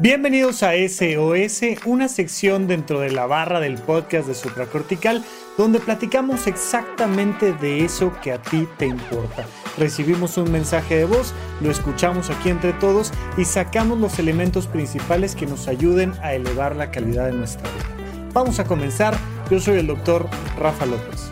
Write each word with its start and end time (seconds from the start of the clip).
Bienvenidos 0.00 0.64
a 0.64 0.72
SOS, 0.74 1.86
una 1.86 2.08
sección 2.08 2.66
dentro 2.66 2.98
de 2.98 3.12
la 3.12 3.26
barra 3.26 3.60
del 3.60 3.78
podcast 3.78 4.26
de 4.26 4.34
Supracortical, 4.34 5.22
donde 5.56 5.78
platicamos 5.78 6.48
exactamente 6.48 7.52
de 7.52 7.84
eso 7.84 8.12
que 8.20 8.32
a 8.32 8.42
ti 8.42 8.66
te 8.76 8.86
importa. 8.86 9.46
Recibimos 9.78 10.36
un 10.36 10.50
mensaje 10.50 10.96
de 10.96 11.04
voz, 11.04 11.32
lo 11.60 11.70
escuchamos 11.70 12.28
aquí 12.28 12.50
entre 12.50 12.72
todos 12.72 13.12
y 13.36 13.44
sacamos 13.44 14.00
los 14.00 14.18
elementos 14.18 14.66
principales 14.66 15.36
que 15.36 15.46
nos 15.46 15.68
ayuden 15.68 16.12
a 16.22 16.34
elevar 16.34 16.74
la 16.74 16.90
calidad 16.90 17.26
de 17.26 17.34
nuestra 17.34 17.70
vida. 17.70 18.30
Vamos 18.32 18.58
a 18.58 18.64
comenzar. 18.64 19.14
Yo 19.48 19.60
soy 19.60 19.78
el 19.78 19.86
doctor 19.86 20.26
Rafa 20.58 20.86
López. 20.86 21.30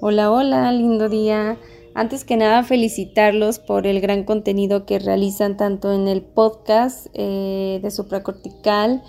Hola, 0.00 0.30
hola, 0.30 0.70
lindo 0.70 1.08
día. 1.08 1.58
Antes 1.98 2.24
que 2.24 2.36
nada, 2.36 2.62
felicitarlos 2.62 3.58
por 3.58 3.84
el 3.88 4.00
gran 4.00 4.22
contenido 4.22 4.86
que 4.86 5.00
realizan 5.00 5.56
tanto 5.56 5.92
en 5.92 6.06
el 6.06 6.22
podcast 6.22 7.08
eh, 7.12 7.80
de 7.82 7.90
Supracortical 7.90 9.02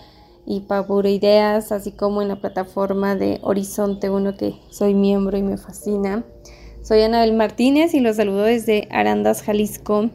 y 0.48 0.62
Paburo 0.62 1.08
Ideas, 1.08 1.72
así 1.72 1.92
como 1.92 2.24
en 2.24 2.30
la 2.30 2.38
plataforma 2.38 3.16
de 3.16 3.38
Horizonte 3.44 4.10
1, 4.10 4.36
que 4.38 4.56
soy 4.72 4.96
miembro 4.96 5.38
y 5.38 5.44
me 5.44 5.58
fascina. 5.58 6.26
Soy 6.82 7.04
Anabel 7.04 7.34
Martínez 7.34 7.94
y 7.94 8.00
los 8.00 8.16
saludo 8.16 8.42
desde 8.42 8.88
Arandas, 8.90 9.44
Jalisco. 9.44 10.10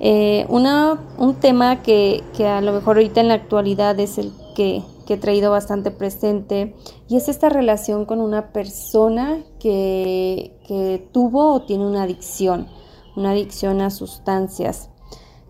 Eh, 0.00 0.46
un 0.48 1.34
tema 1.42 1.82
que, 1.82 2.22
que 2.34 2.46
a 2.46 2.62
lo 2.62 2.72
mejor 2.72 2.96
ahorita 2.96 3.20
en 3.20 3.28
la 3.28 3.34
actualidad 3.34 4.00
es 4.00 4.16
el 4.16 4.32
que 4.56 4.80
que 5.06 5.14
he 5.14 5.18
traído 5.18 5.50
bastante 5.50 5.90
presente 5.90 6.74
y 7.08 7.16
es 7.16 7.28
esta 7.28 7.48
relación 7.48 8.04
con 8.04 8.20
una 8.20 8.52
persona 8.52 9.44
que, 9.58 10.56
que 10.66 11.08
tuvo 11.12 11.54
o 11.54 11.62
tiene 11.62 11.86
una 11.86 12.02
adicción, 12.04 12.68
una 13.16 13.32
adicción 13.32 13.80
a 13.80 13.90
sustancias. 13.90 14.90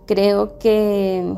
Creo 0.07 0.59
que 0.59 1.35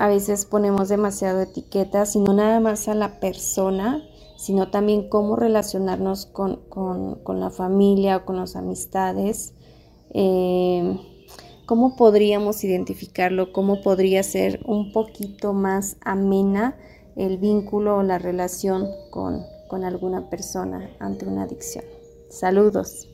a 0.00 0.08
veces 0.08 0.46
ponemos 0.46 0.88
demasiado 0.88 1.42
etiquetas 1.42 2.16
y 2.16 2.20
no 2.20 2.32
nada 2.32 2.58
más 2.58 2.88
a 2.88 2.94
la 2.94 3.20
persona, 3.20 4.02
sino 4.36 4.70
también 4.70 5.10
cómo 5.10 5.36
relacionarnos 5.36 6.24
con, 6.24 6.62
la 7.26 7.50
familia 7.50 8.16
o 8.16 8.24
con 8.24 8.36
las 8.36 8.56
amistades. 8.56 9.52
Eh, 10.14 10.98
¿Cómo 11.66 11.96
podríamos 11.96 12.64
identificarlo? 12.64 13.52
¿Cómo 13.52 13.82
podría 13.82 14.22
ser 14.22 14.60
un 14.64 14.92
poquito 14.92 15.52
más 15.52 15.98
amena 16.00 16.78
el 17.20 17.36
vínculo 17.36 17.98
o 17.98 18.02
la 18.02 18.18
relación 18.18 18.88
con, 19.10 19.44
con 19.68 19.84
alguna 19.84 20.30
persona 20.30 20.90
ante 21.00 21.26
una 21.26 21.42
adicción. 21.42 21.84
Saludos. 22.30 23.08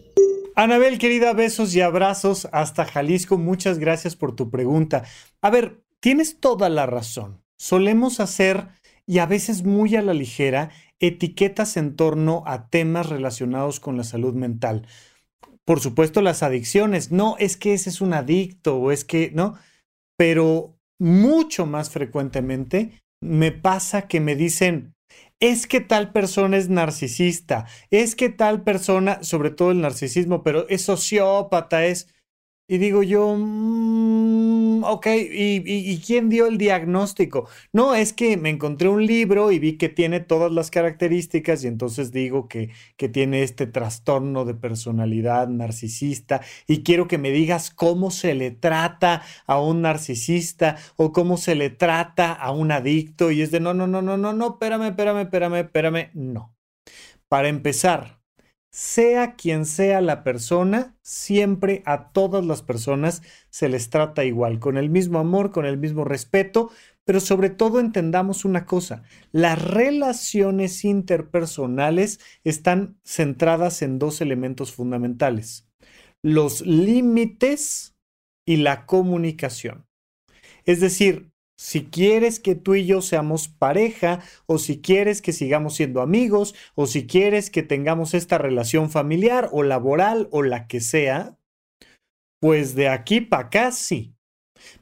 Anabel, 0.55 0.99
querida, 0.99 1.33
besos 1.33 1.75
y 1.75 1.81
abrazos 1.81 2.49
hasta 2.53 2.85
Jalisco. 2.85 3.37
Muchas 3.37 3.79
gracias 3.81 4.15
por 4.15 4.37
tu 4.37 4.49
pregunta. 4.49 5.03
A 5.43 5.51
ver, 5.51 5.83
tienes 5.99 6.39
toda 6.39 6.69
la 6.69 6.87
razón. 6.87 7.43
Solemos 7.59 8.21
hacer, 8.21 8.69
y 9.07 9.19
a 9.19 9.27
veces 9.27 9.65
muy 9.65 9.97
a 9.97 10.03
la 10.03 10.15
ligera, 10.15 10.71
etiquetas 11.01 11.77
en 11.77 11.97
torno 11.97 12.45
a 12.47 12.69
temas 12.69 13.09
relacionados 13.09 13.81
con 13.81 13.97
la 13.97 14.05
salud 14.05 14.35
mental. 14.35 14.87
Por 15.65 15.81
supuesto, 15.81 16.23
las 16.23 16.45
adicciones. 16.45 17.11
No, 17.11 17.35
es 17.39 17.57
que 17.57 17.75
ese 17.75 17.91
es 17.91 18.01
un 18.01 18.15
adicto 18.15 18.77
o 18.77 18.93
es 18.93 19.05
que, 19.05 19.33
¿no? 19.35 19.59
Pero 20.17 20.79
mucho 20.99 21.67
más 21.67 21.91
frecuentemente 21.91 23.03
me 23.21 23.53
pasa 23.53 24.09
que 24.09 24.21
me 24.21 24.37
dicen, 24.37 24.95
es 25.41 25.67
que 25.67 25.81
tal 25.81 26.13
persona 26.13 26.57
es 26.57 26.69
narcisista, 26.69 27.67
es 27.91 28.17
que 28.17 28.29
tal 28.31 28.63
persona, 28.63 29.23
sobre 29.23 29.51
todo 29.51 29.71
el 29.71 29.81
narcisismo, 29.81 30.43
pero 30.43 30.69
es 30.69 30.83
sociópata, 30.83 31.87
es... 31.87 32.09
Y 32.69 32.79
digo 32.79 33.03
yo, 33.03 33.37
mm, 33.37 34.56
ok, 34.91 35.07
¿y, 35.33 36.01
quién 36.05 36.29
dio 36.29 36.47
el 36.47 36.59
diagnóstico? 36.59 37.49
No, 37.73 37.95
es 37.95 38.13
que 38.13 38.37
me 38.37 38.51
encontré 38.51 38.89
un 38.89 39.07
libro 39.07 39.53
y 39.53 39.59
vi 39.59 39.77
que 39.79 39.89
tiene 39.89 40.21
todas 40.21 40.53
las 40.53 40.71
características 40.71 41.65
y 41.65 41.69
entonces 41.69 42.13
digo 42.13 42.49
que, 42.49 42.71
que 42.97 43.09
tiene 43.09 43.43
este 43.43 43.67
trastorno 43.67 44.45
de 44.45 44.55
personalidad 44.55 45.49
narcisista 45.49 46.41
y 46.67 46.83
quiero 46.83 47.09
que 47.09 47.19
me 47.19 47.31
digas 47.31 47.71
cómo 47.71 48.11
se 48.11 48.35
le 48.35 48.51
trata 48.51 49.23
a 49.47 49.61
un 49.61 49.83
narcisista 49.83 50.77
o 50.97 51.13
cómo 51.13 51.37
se 51.37 51.55
le 51.55 51.71
trata 51.71 52.33
a 52.33 52.53
un 52.53 52.73
adicto 52.73 53.31
y 53.31 53.43
es 53.43 53.51
de, 53.51 53.61
no, 53.61 53.75
no, 53.75 53.87
no, 53.87 54.03
no, 54.03 54.17
no, 54.17 54.33
no, 54.33 54.47
espérame, 54.51 54.89
espérame, 54.89 55.21
espérame, 55.23 55.57
espérame, 55.61 56.11
no. 56.15 56.55
Para 57.29 57.49
empezar, 57.49 58.16
sea 58.77 59.37
quien 59.37 59.65
sea 59.65 60.03
la 60.03 60.23
persona, 60.23 60.99
siempre 61.01 61.83
a 61.87 62.11
todas 62.11 62.45
las 62.45 62.61
personas 62.61 63.23
se 63.49 63.71
les 63.71 63.89
trata 63.89 64.23
igual, 64.27 64.59
con 64.59 64.77
el 64.77 64.91
mismo 64.91 65.19
amor, 65.19 65.51
con 65.51 65.65
el 65.65 65.79
mismo 65.79 66.05
respeto, 66.05 66.71
pero 67.07 67.21
sobre 67.21 67.49
todo 67.49 67.81
entendamos 67.81 68.45
una 68.45 68.67
cosa, 68.67 69.03
las 69.33 69.65
relaciones 69.65 70.85
interpersonales 70.85 72.21
están 72.45 72.99
centradas 73.03 73.81
en 73.81 73.99
dos 73.99 74.21
elementos 74.21 74.75
fundamentales, 74.75 75.67
los 76.21 76.61
límites 76.61 77.97
y 78.45 78.59
la 78.59 78.85
comunicación. 78.85 79.87
Es 80.67 80.81
decir, 80.81 81.31
si 81.59 81.87
quieres 81.87 82.39
que 82.39 82.55
tú 82.55 82.75
y 82.75 82.87
yo 82.87 83.01
seamos 83.01 83.49
pareja, 83.49 84.21
o 84.47 84.59
si 84.59 84.81
quieres 84.81 85.23
que 85.23 85.33
sigamos 85.33 85.75
siendo 85.75 86.03
amigos, 86.03 86.55
o 86.75 86.87
si 86.87 87.07
quieres 87.07 87.51
que 87.51 87.63
tengamos 87.63 88.15
esta 88.15 88.39
relación 88.39 88.91
familiar 88.91 89.49
o 89.53 89.63
laboral 89.63 90.29
o 90.31 90.43
la 90.43 90.67
que 90.67 90.81
sea, 90.81 91.39
pues 92.41 92.75
de 92.75 92.89
aquí 92.89 93.21
para 93.21 93.45
acá 93.45 93.73
sí. 93.73 94.13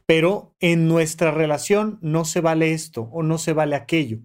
Pero 0.06 0.54
en 0.60 0.88
nuestra 0.88 1.30
relación 1.30 1.98
no 2.00 2.24
se 2.24 2.40
vale 2.40 2.72
esto 2.72 3.08
o 3.12 3.22
no 3.22 3.38
se 3.38 3.52
vale 3.52 3.76
aquello. 3.76 4.18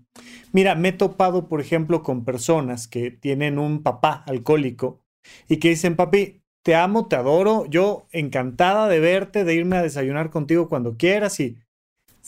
Mira, 0.51 0.75
me 0.75 0.89
he 0.89 0.93
topado, 0.93 1.47
por 1.47 1.61
ejemplo, 1.61 2.03
con 2.03 2.25
personas 2.25 2.87
que 2.87 3.11
tienen 3.11 3.59
un 3.59 3.81
papá 3.83 4.23
alcohólico 4.27 4.99
y 5.47 5.57
que 5.57 5.69
dicen, 5.69 5.95
papi, 5.95 6.41
te 6.63 6.75
amo, 6.75 7.07
te 7.07 7.16
adoro, 7.16 7.66
yo 7.66 8.07
encantada 8.11 8.87
de 8.87 8.99
verte, 8.99 9.43
de 9.43 9.55
irme 9.55 9.77
a 9.77 9.81
desayunar 9.81 10.29
contigo 10.29 10.69
cuando 10.69 10.97
quieras 10.97 11.39
y 11.39 11.57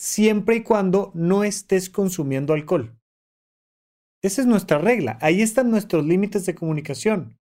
siempre 0.02 0.56
y 0.56 0.62
cuando 0.64 1.12
no 1.14 1.44
estés 1.44 1.88
consumiendo 1.88 2.54
alcohol. 2.54 2.98
Esa 4.20 4.40
es 4.40 4.48
nuestra 4.48 4.78
regla. 4.78 5.16
Ahí 5.20 5.42
están 5.42 5.70
nuestros 5.70 6.04
límites 6.04 6.44
de 6.44 6.56
comunicación. 6.56 7.38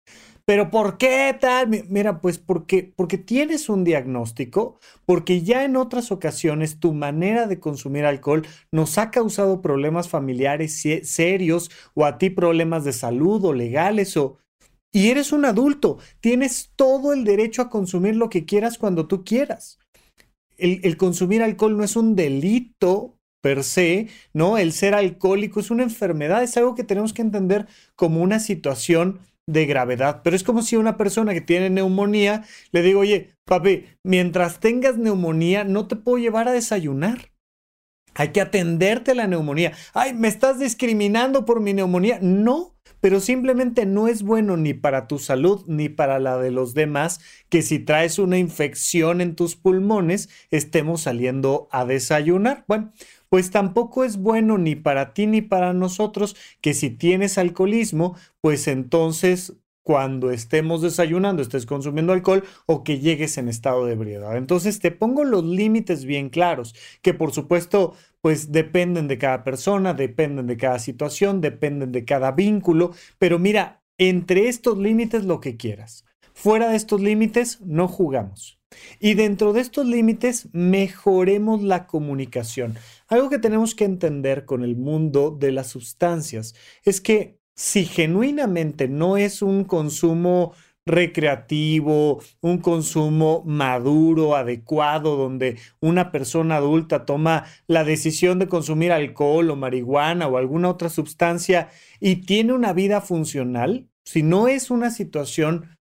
Pero 0.45 0.71
¿por 0.71 0.97
qué 0.97 1.35
tal? 1.37 1.67
Mira, 1.89 2.21
pues 2.21 2.37
porque, 2.37 2.93
porque 2.95 3.17
tienes 3.17 3.67
un 3.67 3.83
diagnóstico, 3.83 4.79
porque 5.05 5.41
ya 5.41 5.65
en 5.65 5.75
otras 5.75 6.13
ocasiones 6.13 6.79
tu 6.79 6.93
manera 6.93 7.45
de 7.45 7.59
consumir 7.59 8.05
alcohol 8.05 8.47
nos 8.71 8.97
ha 8.99 9.11
causado 9.11 9.61
problemas 9.61 10.07
familiares 10.07 10.81
serios 11.03 11.69
o 11.93 12.05
a 12.05 12.17
ti 12.17 12.29
problemas 12.29 12.85
de 12.85 12.93
salud 12.93 13.43
o 13.43 13.53
legales 13.53 14.15
o... 14.15 14.37
Y 14.93 15.09
eres 15.09 15.33
un 15.33 15.43
adulto, 15.43 15.97
tienes 16.21 16.71
todo 16.77 17.11
el 17.11 17.25
derecho 17.25 17.61
a 17.61 17.69
consumir 17.69 18.15
lo 18.15 18.29
que 18.29 18.45
quieras 18.45 18.77
cuando 18.77 19.07
tú 19.07 19.25
quieras 19.25 19.77
el, 20.57 20.97
consumir 20.97 21.43
alcohol 21.43 21.77
no 21.77 21.83
es 21.83 21.95
un 21.95 22.15
delito 22.15 23.17
per 23.41 23.63
se, 23.63 24.07
¿no? 24.33 24.57
El 24.57 24.71
ser 24.71 24.95
alcohólico 24.95 25.59
es 25.59 25.69
una 25.71 25.83
enfermedad, 25.83 26.43
es 26.43 26.57
algo 26.57 26.75
que 26.75 26.83
tenemos 26.83 27.13
que 27.13 27.21
entender 27.21 27.67
como 27.95 28.21
una 28.21 28.39
situación 28.39 29.19
de 29.47 29.65
gravedad. 29.65 30.21
Pero 30.23 30.35
es 30.35 30.43
como 30.43 30.61
si 30.61 30.75
una 30.75 30.97
persona 30.97 31.33
que 31.33 31.41
tiene 31.41 31.69
neumonía 31.69 32.43
le 32.71 32.81
digo, 32.81 33.01
oye, 33.01 33.35
papi, 33.45 33.85
mientras 34.03 34.59
tengas 34.59 34.97
neumonía, 34.97 35.63
no 35.63 35.87
te 35.87 35.95
puedo 35.95 36.17
llevar 36.17 36.47
a 36.47 36.53
desayunar. 36.53 37.31
Hay 38.15 38.29
que 38.29 38.41
atenderte 38.41 39.13
la 39.13 39.27
neumonía. 39.27 39.73
Ay, 39.93 40.13
¿me 40.13 40.29
estás 40.29 40.57
discriminando 40.57 41.45
por 41.45 41.59
mi 41.59 41.73
neumonía? 41.73 42.19
No, 42.21 42.74
pero 43.05 43.19
simplemente 43.19 43.85
no 43.85 44.07
es 44.07 44.23
bueno 44.23 44.57
ni 44.57 44.73
para 44.73 45.05
tu 45.05 45.19
salud 45.19 45.63
ni 45.67 45.89
para 45.89 46.17
la 46.17 46.39
de 46.39 46.49
los 46.49 46.73
demás 46.73 47.19
que 47.49 47.61
si 47.61 47.77
traes 47.77 48.17
una 48.17 48.39
infección 48.39 49.21
en 49.21 49.35
tus 49.35 49.55
pulmones 49.55 50.27
estemos 50.49 51.01
saliendo 51.01 51.67
a 51.69 51.85
desayunar. 51.85 52.65
Bueno, 52.67 52.93
pues 53.29 53.51
tampoco 53.51 54.05
es 54.05 54.17
bueno 54.17 54.57
ni 54.57 54.75
para 54.75 55.13
ti 55.13 55.27
ni 55.27 55.43
para 55.43 55.71
nosotros 55.71 56.35
que 56.61 56.73
si 56.73 56.89
tienes 56.89 57.37
alcoholismo, 57.37 58.17
pues 58.41 58.67
entonces 58.67 59.53
cuando 59.83 60.31
estemos 60.31 60.81
desayunando 60.81 61.43
estés 61.43 61.67
consumiendo 61.67 62.11
alcohol 62.11 62.43
o 62.65 62.83
que 62.83 62.97
llegues 62.97 63.37
en 63.37 63.49
estado 63.49 63.85
de 63.85 63.93
ebriedad. 63.93 64.35
Entonces 64.35 64.79
te 64.79 64.89
pongo 64.89 65.23
los 65.25 65.43
límites 65.43 66.05
bien 66.05 66.29
claros, 66.29 66.73
que 67.03 67.13
por 67.13 67.33
supuesto 67.33 67.93
pues 68.25 68.51
dependen 68.51 69.07
de 69.07 69.19
cada 69.19 69.43
persona, 69.43 69.93
dependen 69.93 70.47
de 70.47 70.57
cada 70.57 70.79
situación, 70.79 71.41
dependen 71.41 71.91
de 71.91 72.05
cada 72.05 72.31
vínculo, 72.31 72.91
pero 73.19 73.37
mira, 73.37 73.83
entre 73.99 74.47
estos 74.47 74.79
límites 74.79 75.25
lo 75.25 75.39
que 75.39 75.57
quieras. 75.57 76.05
Fuera 76.33 76.69
de 76.69 76.75
estos 76.75 76.99
límites 77.01 77.61
no 77.61 77.87
jugamos. 77.87 78.59
Y 78.99 79.13
dentro 79.13 79.53
de 79.53 79.61
estos 79.61 79.85
límites 79.85 80.49
mejoremos 80.53 81.61
la 81.61 81.85
comunicación. 81.85 82.75
Algo 83.07 83.29
que 83.29 83.37
tenemos 83.37 83.75
que 83.75 83.85
entender 83.85 84.45
con 84.45 84.63
el 84.63 84.75
mundo 84.75 85.29
de 85.29 85.51
las 85.51 85.67
sustancias 85.67 86.55
es 86.83 87.01
que 87.01 87.37
si 87.53 87.85
genuinamente 87.85 88.87
no 88.87 89.17
es 89.17 89.43
un 89.43 89.65
consumo 89.65 90.55
recreativo, 90.85 92.21
un 92.41 92.59
consumo 92.59 93.43
maduro, 93.45 94.35
adecuado, 94.35 95.15
donde 95.15 95.57
una 95.79 96.11
persona 96.11 96.57
adulta 96.57 97.05
toma 97.05 97.45
la 97.67 97.83
decisión 97.83 98.39
de 98.39 98.47
consumir 98.47 98.91
alcohol 98.91 99.49
o 99.49 99.55
marihuana 99.55 100.27
o 100.27 100.37
alguna 100.37 100.69
otra 100.69 100.89
sustancia 100.89 101.69
y 101.99 102.17
tiene 102.17 102.53
una 102.53 102.73
vida 102.73 103.01
funcional, 103.01 103.89
si 104.03 104.21
no 104.21 104.47
es 104.47 104.69
una 104.69 104.91
situación 104.91 105.75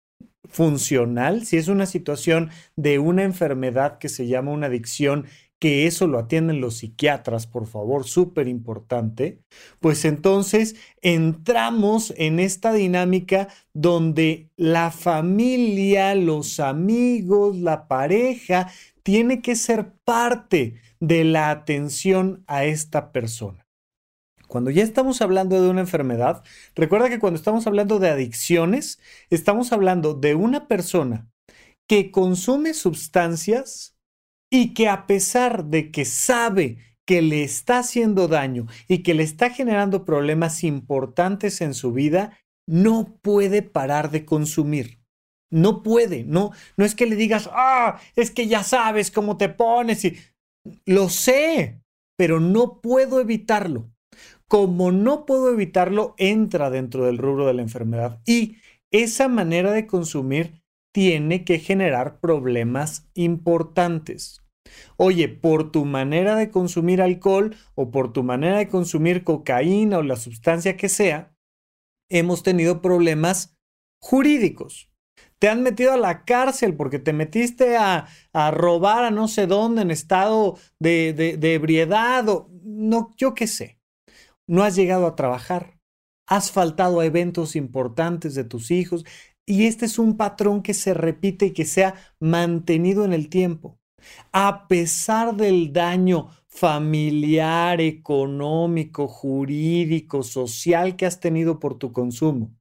funcional, 0.49 1.45
si 1.45 1.57
es 1.57 1.69
una 1.69 1.87
situación 1.87 2.51
de 2.77 2.99
una 2.99 3.25
enfermedad 3.25 3.99
que 3.99 4.09
se 4.09 4.27
llama 4.27 4.53
una 4.53 4.67
adicción 4.67 5.27
que 5.59 5.87
eso 5.87 6.07
lo 6.07 6.19
atienden 6.19 6.61
los 6.61 6.77
psiquiatras, 6.79 7.47
por 7.47 7.67
favor, 7.67 8.05
súper 8.05 8.49
importante, 8.49 9.41
pues 9.81 10.05
entonces 10.05 10.77
entramos 11.01 12.13
en 12.17 12.39
esta 12.39 12.73
dinámica 12.73 13.49
donde 13.73 14.51
la 14.57 14.91
familia, 14.91 16.15
los 16.15 16.61
amigos, 16.61 17.57
la 17.57 17.89
pareja, 17.89 18.71
tiene 19.03 19.43
que 19.43 19.57
ser 19.57 19.93
parte 20.05 20.81
de 21.01 21.25
la 21.25 21.51
atención 21.51 22.45
a 22.47 22.65
esta 22.65 23.13
persona. 23.13 23.67
Cuando 24.49 24.71
ya 24.71 24.83
estamos 24.83 25.21
hablando 25.23 25.61
de 25.61 25.69
una 25.69 25.81
enfermedad, 25.81 26.45
recuerda 26.75 27.09
que 27.09 27.19
cuando 27.19 27.39
estamos 27.39 27.67
hablando 27.67 27.99
de 27.99 28.09
adicciones, 28.09 29.01
estamos 29.31 29.73
hablando 29.73 30.15
de 30.15 30.35
una 30.35 30.69
persona 30.69 31.29
que 31.87 32.11
consume 32.11 32.75
sustancias 32.75 33.94
y 34.55 34.73
que 34.73 34.89
a 34.89 35.09
pesar 35.09 35.65
de 35.65 35.91
que 35.91 36.05
sabe 36.05 36.79
que 37.05 37.23
le 37.23 37.43
está 37.43 37.79
haciendo 37.79 38.29
daño 38.29 38.69
y 38.87 38.99
que 39.03 39.13
le 39.13 39.25
está 39.25 39.51
generando 39.51 40.05
problemas 40.05 40.63
importantes 40.63 41.61
en 41.61 41.75
su 41.75 41.93
vida, 41.93 42.39
no 42.65 43.19
puede 43.21 43.63
parar 43.63 44.13
de 44.13 44.25
consumir. 44.25 45.01
No 45.51 45.83
puede, 45.83 46.23
no, 46.23 46.53
no 46.77 46.85
es 46.85 46.95
que 46.95 47.07
le 47.07 47.17
digas, 47.17 47.51
ah, 47.53 47.99
es 48.15 48.31
que 48.31 48.47
ya 48.47 48.63
sabes 48.63 49.11
cómo 49.11 49.39
te 49.39 49.49
pones 49.49 50.05
y 50.05 50.19
lo 50.87 51.09
sé, 51.09 51.81
pero 52.17 52.39
no 52.39 52.81
puedo 52.81 53.21
evitarlo. 53.21 53.91
Como 54.47 54.93
no 54.93 55.27
puedo 55.27 55.51
evitarlo, 55.51 56.15
entra 56.17 56.71
dentro 56.71 57.07
del 57.07 57.19
rubro 57.19 57.49
de 57.49 57.55
la 57.55 57.63
enfermedad 57.63 58.21
y 58.25 58.59
esa 58.93 59.27
manera 59.27 59.73
de 59.73 59.89
consumir 59.89 60.63
tiene 60.93 61.45
que 61.45 61.59
generar 61.59 62.21
problemas 62.21 63.11
importantes. 63.15 64.44
Oye, 64.97 65.29
por 65.29 65.71
tu 65.71 65.85
manera 65.85 66.37
de 66.37 66.51
consumir 66.51 67.03
alcohol 67.03 67.57
o 67.75 67.91
por 67.91 68.13
tu 68.13 68.23
manera 68.23 68.59
de 68.59 68.69
consumir 68.69 69.25
cocaína 69.25 69.99
o 69.99 70.03
la 70.03 70.17
sustancia 70.17 70.77
que 70.77 70.89
sea, 70.89 71.35
hemos 72.09 72.43
tenido 72.43 72.83
problemas 72.83 73.57
jurídicos. 74.01 74.91
Te 75.39 75.49
han 75.49 75.63
metido 75.63 75.93
a 75.93 75.99
la 75.99 76.25
cárcel 76.25 76.75
porque 76.77 76.99
te 76.99 77.13
metiste 77.13 77.77
a, 77.77 78.07
robar 78.53 79.05
a 79.05 79.11
no 79.11 79.29
sé 79.29 79.47
dónde 79.47 79.83
en 79.83 79.91
estado 79.91 80.57
de, 80.79 81.13
de 81.13 81.55
ebriedad 81.55 82.29
o 82.29 82.51
no, 82.63 83.11
yo 83.17 83.35
qué 83.35 83.47
sé. 83.47 83.79
No 84.47 84.63
has 84.63 84.77
llegado 84.77 85.07
a 85.07 85.17
trabajar. 85.17 85.79
Has 86.27 86.51
faltado 86.51 87.01
a 87.01 87.07
eventos 87.07 87.57
importantes 87.57 88.35
de 88.35 88.45
tus 88.45 88.71
hijos. 88.71 89.05
Y 89.47 89.67
este 89.67 89.87
es 89.87 89.99
un 89.99 90.17
patrón 90.17 90.63
que 90.63 90.75
se 90.75 90.95
repite 90.95 91.47
y 91.47 91.53
que 91.53 91.65
se 91.65 91.85
ha 91.85 91.95
mantenido 92.19 93.05
en 93.05 93.13
el 93.13 93.29
tiempo 93.29 93.79
a 94.33 94.67
pesar 94.69 95.37
del 95.37 95.73
daño 95.73 96.29
familiar, 96.47 97.81
económico, 97.81 99.09
jurídico, 99.09 100.23
social 100.23 100.97
que 100.97 101.07
has 101.07 101.21
tenido 101.21 101.59
por 101.59 101.79
tu 101.79 101.93
consumo, 101.93 102.55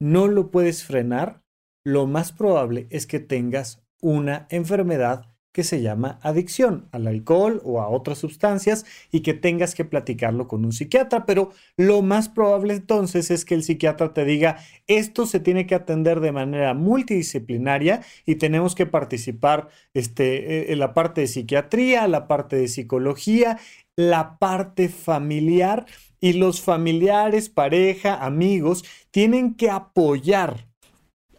no 0.00 0.26
lo 0.28 0.50
puedes 0.50 0.84
frenar, 0.84 1.42
lo 1.84 2.06
más 2.06 2.32
probable 2.32 2.86
es 2.90 3.06
que 3.06 3.20
tengas 3.20 3.84
una 4.00 4.46
enfermedad 4.50 5.33
que 5.54 5.62
se 5.62 5.80
llama 5.80 6.18
adicción 6.20 6.88
al 6.90 7.06
alcohol 7.06 7.62
o 7.64 7.80
a 7.80 7.88
otras 7.88 8.18
sustancias 8.18 8.84
y 9.12 9.20
que 9.20 9.34
tengas 9.34 9.76
que 9.76 9.84
platicarlo 9.84 10.48
con 10.48 10.64
un 10.64 10.72
psiquiatra, 10.72 11.26
pero 11.26 11.52
lo 11.76 12.02
más 12.02 12.28
probable 12.28 12.74
entonces 12.74 13.30
es 13.30 13.44
que 13.44 13.54
el 13.54 13.62
psiquiatra 13.62 14.12
te 14.12 14.24
diga, 14.24 14.58
esto 14.88 15.26
se 15.26 15.38
tiene 15.38 15.68
que 15.68 15.76
atender 15.76 16.18
de 16.18 16.32
manera 16.32 16.74
multidisciplinaria 16.74 18.02
y 18.26 18.34
tenemos 18.34 18.74
que 18.74 18.86
participar 18.86 19.68
este, 19.94 20.62
eh, 20.62 20.72
en 20.72 20.80
la 20.80 20.92
parte 20.92 21.20
de 21.20 21.28
psiquiatría, 21.28 22.08
la 22.08 22.26
parte 22.26 22.56
de 22.56 22.66
psicología, 22.66 23.60
la 23.94 24.38
parte 24.40 24.88
familiar 24.88 25.86
y 26.20 26.32
los 26.32 26.62
familiares, 26.62 27.48
pareja, 27.48 28.24
amigos, 28.24 28.84
tienen 29.12 29.54
que 29.54 29.70
apoyar 29.70 30.66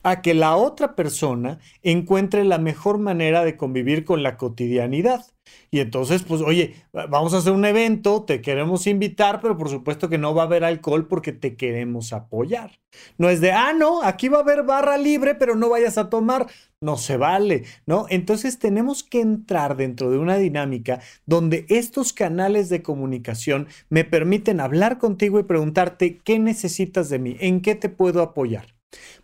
a 0.06 0.22
que 0.22 0.36
la 0.36 0.56
otra 0.56 0.96
persona 0.96 1.58
encuentre 1.82 2.44
la 2.46 2.60
mejor 2.60 3.00
manera 3.00 3.44
de 3.44 3.58
convivir 3.58 4.06
con 4.06 4.22
la 4.22 4.38
cotidianidad. 4.38 5.26
Y 5.72 5.80
entonces, 5.80 6.22
pues, 6.22 6.42
oye, 6.42 6.76
vamos 6.94 7.34
a 7.34 7.38
hacer 7.38 7.54
un 7.54 7.66
evento, 7.66 8.24
te 8.24 8.40
queremos 8.40 8.86
invitar, 8.86 9.42
pero 9.42 9.58
por 9.58 9.68
supuesto 9.68 10.08
que 10.08 10.20
no 10.20 10.36
va 10.36 10.44
a 10.44 10.46
haber 10.46 10.64
alcohol 10.64 11.08
porque 11.08 11.32
te 11.32 11.56
queremos 11.56 12.14
apoyar. 12.14 12.80
No 13.18 13.30
es 13.30 13.42
de, 13.42 13.52
ah, 13.52 13.74
no, 13.74 14.04
aquí 14.04 14.28
va 14.30 14.38
a 14.38 14.42
haber 14.42 14.62
barra 14.62 14.96
libre, 15.00 15.34
pero 15.34 15.56
no 15.56 15.70
vayas 15.70 15.98
a 15.98 16.08
tomar. 16.12 16.46
No 16.82 16.98
se 16.98 17.18
vale, 17.18 17.64
¿no? 17.88 18.06
Entonces 18.10 18.60
tenemos 18.60 19.04
que 19.04 19.22
entrar 19.22 19.76
dentro 19.76 20.12
de 20.12 20.20
una 20.20 20.38
dinámica 20.38 21.00
donde 21.26 21.66
estos 21.70 22.14
canales 22.14 22.70
de 22.70 22.84
comunicación 22.84 23.68
me 23.90 24.04
permiten 24.04 24.60
hablar 24.60 25.00
contigo 25.00 25.40
y 25.40 25.44
preguntarte 25.44 26.20
qué 26.20 26.38
necesitas 26.38 27.10
de 27.10 27.18
mí, 27.18 27.38
en 27.40 27.62
qué 27.62 27.74
te 27.74 27.90
puedo 27.90 28.22
apoyar. 28.22 28.75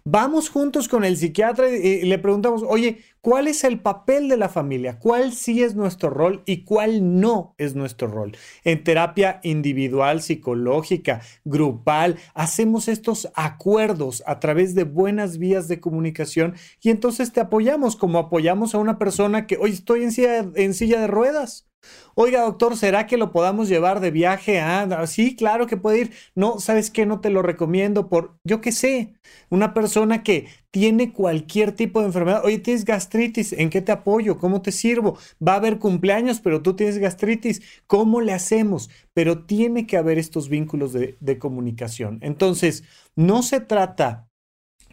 Vamos 0.03 0.50
juntos 0.50 0.88
con 0.88 1.03
el 1.03 1.15
psiquiatra 1.15 1.69
y 1.69 2.01
le 2.03 2.18
preguntamos, 2.18 2.63
oye, 2.68 3.00
¿cuál 3.21 3.47
es 3.47 3.63
el 3.63 3.79
papel 3.79 4.29
de 4.29 4.38
la 4.38 4.50
familia? 4.50 4.97
¿Cuál 4.97 5.31
sí 5.33 5.62
es 5.62 5.75
nuestro 5.75 6.09
rol 6.09 6.41
y 6.45 6.63
cuál 6.63 7.19
no 7.19 7.53
es 7.59 7.75
nuestro 7.75 8.07
rol? 8.07 8.35
En 8.63 8.83
terapia 8.83 9.39
individual, 9.44 10.21
psicológica, 10.23 11.21
grupal, 11.45 12.18
hacemos 12.33 12.88
estos 12.88 13.29
acuerdos 13.35 14.23
a 14.25 14.39
través 14.39 14.73
de 14.73 14.85
buenas 14.85 15.38
vías 15.38 15.68
de 15.68 15.79
comunicación 15.79 16.56
y 16.81 16.89
entonces 16.89 17.31
te 17.31 17.39
apoyamos 17.39 17.95
como 17.95 18.18
apoyamos 18.18 18.73
a 18.73 18.79
una 18.79 18.97
persona 18.97 19.45
que 19.45 19.57
hoy 19.57 19.71
estoy 19.71 20.03
en 20.03 20.12
silla, 20.12 20.50
en 20.56 20.73
silla 20.73 21.00
de 21.00 21.07
ruedas. 21.07 21.70
Oiga, 22.16 22.42
doctor, 22.42 22.78
¿será 22.78 23.07
que 23.07 23.18
lo 23.18 23.31
podamos 23.31 23.69
llevar 23.69 24.00
de 24.00 24.12
viaje? 24.12 24.60
Ah, 24.60 25.06
sí, 25.07 25.36
claro 25.36 25.68
que 25.68 25.78
puede 25.78 26.00
ir. 26.01 26.12
No, 26.36 26.60
¿sabes 26.60 26.92
qué? 26.92 27.06
No 27.06 27.22
te 27.22 27.30
lo 27.30 27.42
recomiendo 27.42 28.10
por, 28.10 28.38
yo 28.44 28.62
qué 28.62 28.72
sé, 28.72 29.13
una 29.50 29.74
persona 29.74 30.24
que 30.24 30.48
tiene 30.72 31.13
cualquier 31.13 31.72
tipo 31.74 32.00
de 32.01 32.07
enfermedad. 32.07 32.44
Oye, 32.45 32.59
tienes 32.59 32.85
gastritis, 32.85 33.54
¿en 33.54 33.69
qué 33.69 33.81
te 33.81 33.92
apoyo? 33.92 34.38
¿Cómo 34.38 34.61
te 34.61 34.71
sirvo? 34.71 35.18
Va 35.45 35.54
a 35.54 35.56
haber 35.57 35.80
cumpleaños, 35.80 36.40
pero 36.40 36.61
tú 36.61 36.76
tienes 36.76 36.97
gastritis. 36.97 37.61
¿Cómo 37.88 38.21
le 38.21 38.33
hacemos? 38.33 38.90
Pero 39.14 39.45
tiene 39.45 39.88
que 39.88 39.97
haber 39.97 40.18
estos 40.18 40.50
vínculos 40.50 40.94
de, 40.94 41.18
de 41.19 41.40
comunicación. 41.40 42.19
Entonces, 42.21 42.83
no 43.16 43.44
se 43.44 43.59
trata 43.59 44.28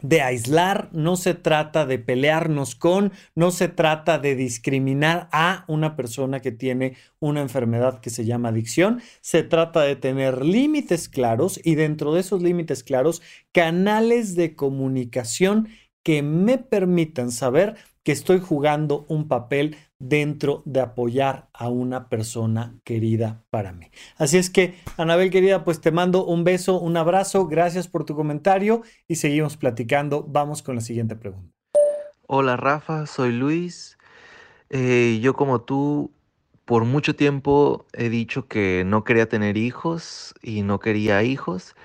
de 0.03 0.23
aislar, 0.23 0.89
no 0.93 1.17
se 1.17 1.35
trata 1.35 1.87
de 1.87 1.99
pelearnos 1.99 2.75
con, 2.75 3.13
no 3.35 3.51
se 3.51 3.69
trata 3.69 4.19
de 4.19 4.35
discriminar 4.35 5.29
a 5.33 5.65
una 5.69 5.97
persona 5.97 6.41
que 6.41 6.53
tiene 6.53 6.97
una 7.21 7.41
enfermedad 7.41 8.01
que 8.01 8.11
se 8.11 8.25
llama 8.25 8.51
adicción, 8.51 9.01
se 9.21 9.43
trata 9.43 9.83
de 9.83 9.97
tener 9.97 10.45
límites 10.45 11.09
claros 11.09 11.61
y 11.65 11.75
dentro 11.75 12.15
de 12.15 12.21
esos 12.21 12.43
límites 12.43 12.83
claros, 12.83 13.23
canales 13.53 14.35
de 14.35 14.55
comunicación 14.55 15.69
que 16.03 16.23
me 16.23 16.59
permitan 16.59 17.31
saber 17.31 17.77
que 18.09 18.13
estoy 18.13 18.41
jugando 18.41 19.05
un 19.09 19.29
papel 19.29 19.77
dentro 19.99 20.63
de 20.65 20.81
apoyar 20.81 21.51
a 21.53 21.69
una 21.69 22.09
persona 22.09 22.81
querida 22.83 23.45
para 23.51 23.73
mí. 23.73 23.91
Así 24.17 24.39
es 24.39 24.49
que, 24.49 24.77
Anabel 24.97 25.29
querida, 25.29 25.63
pues 25.63 25.83
te 25.83 25.91
mando 25.91 26.25
un 26.25 26.43
beso, 26.43 26.81
un 26.81 26.97
abrazo, 26.97 27.47
gracias 27.49 27.87
por 27.87 28.07
tu 28.07 28.17
comentario 28.17 28.81
y 29.09 29.17
seguimos 29.17 29.59
platicando. 29.59 30.25
Vamos 30.27 30.63
con 30.63 30.75
la 30.75 30.81
siguiente 30.81 31.17
pregunta. 31.17 31.53
Hola 32.27 32.57
Rafa, 32.57 33.05
soy 33.05 33.31
Luis. 33.31 33.99
Eh, 34.71 35.19
yo 35.21 35.35
como 35.35 35.61
tú, 35.61 36.11
por 36.65 36.87
mucho 36.87 37.15
tiempo 37.15 37.85
he 37.93 38.09
dicho 38.09 38.49
que 38.49 38.85
no 38.87 39.05
quería 39.05 39.29
tener 39.29 39.59
hijos 39.59 40.33
y 40.41 40.63
no 40.63 40.81
quería 40.81 41.23
hijos 41.25 41.77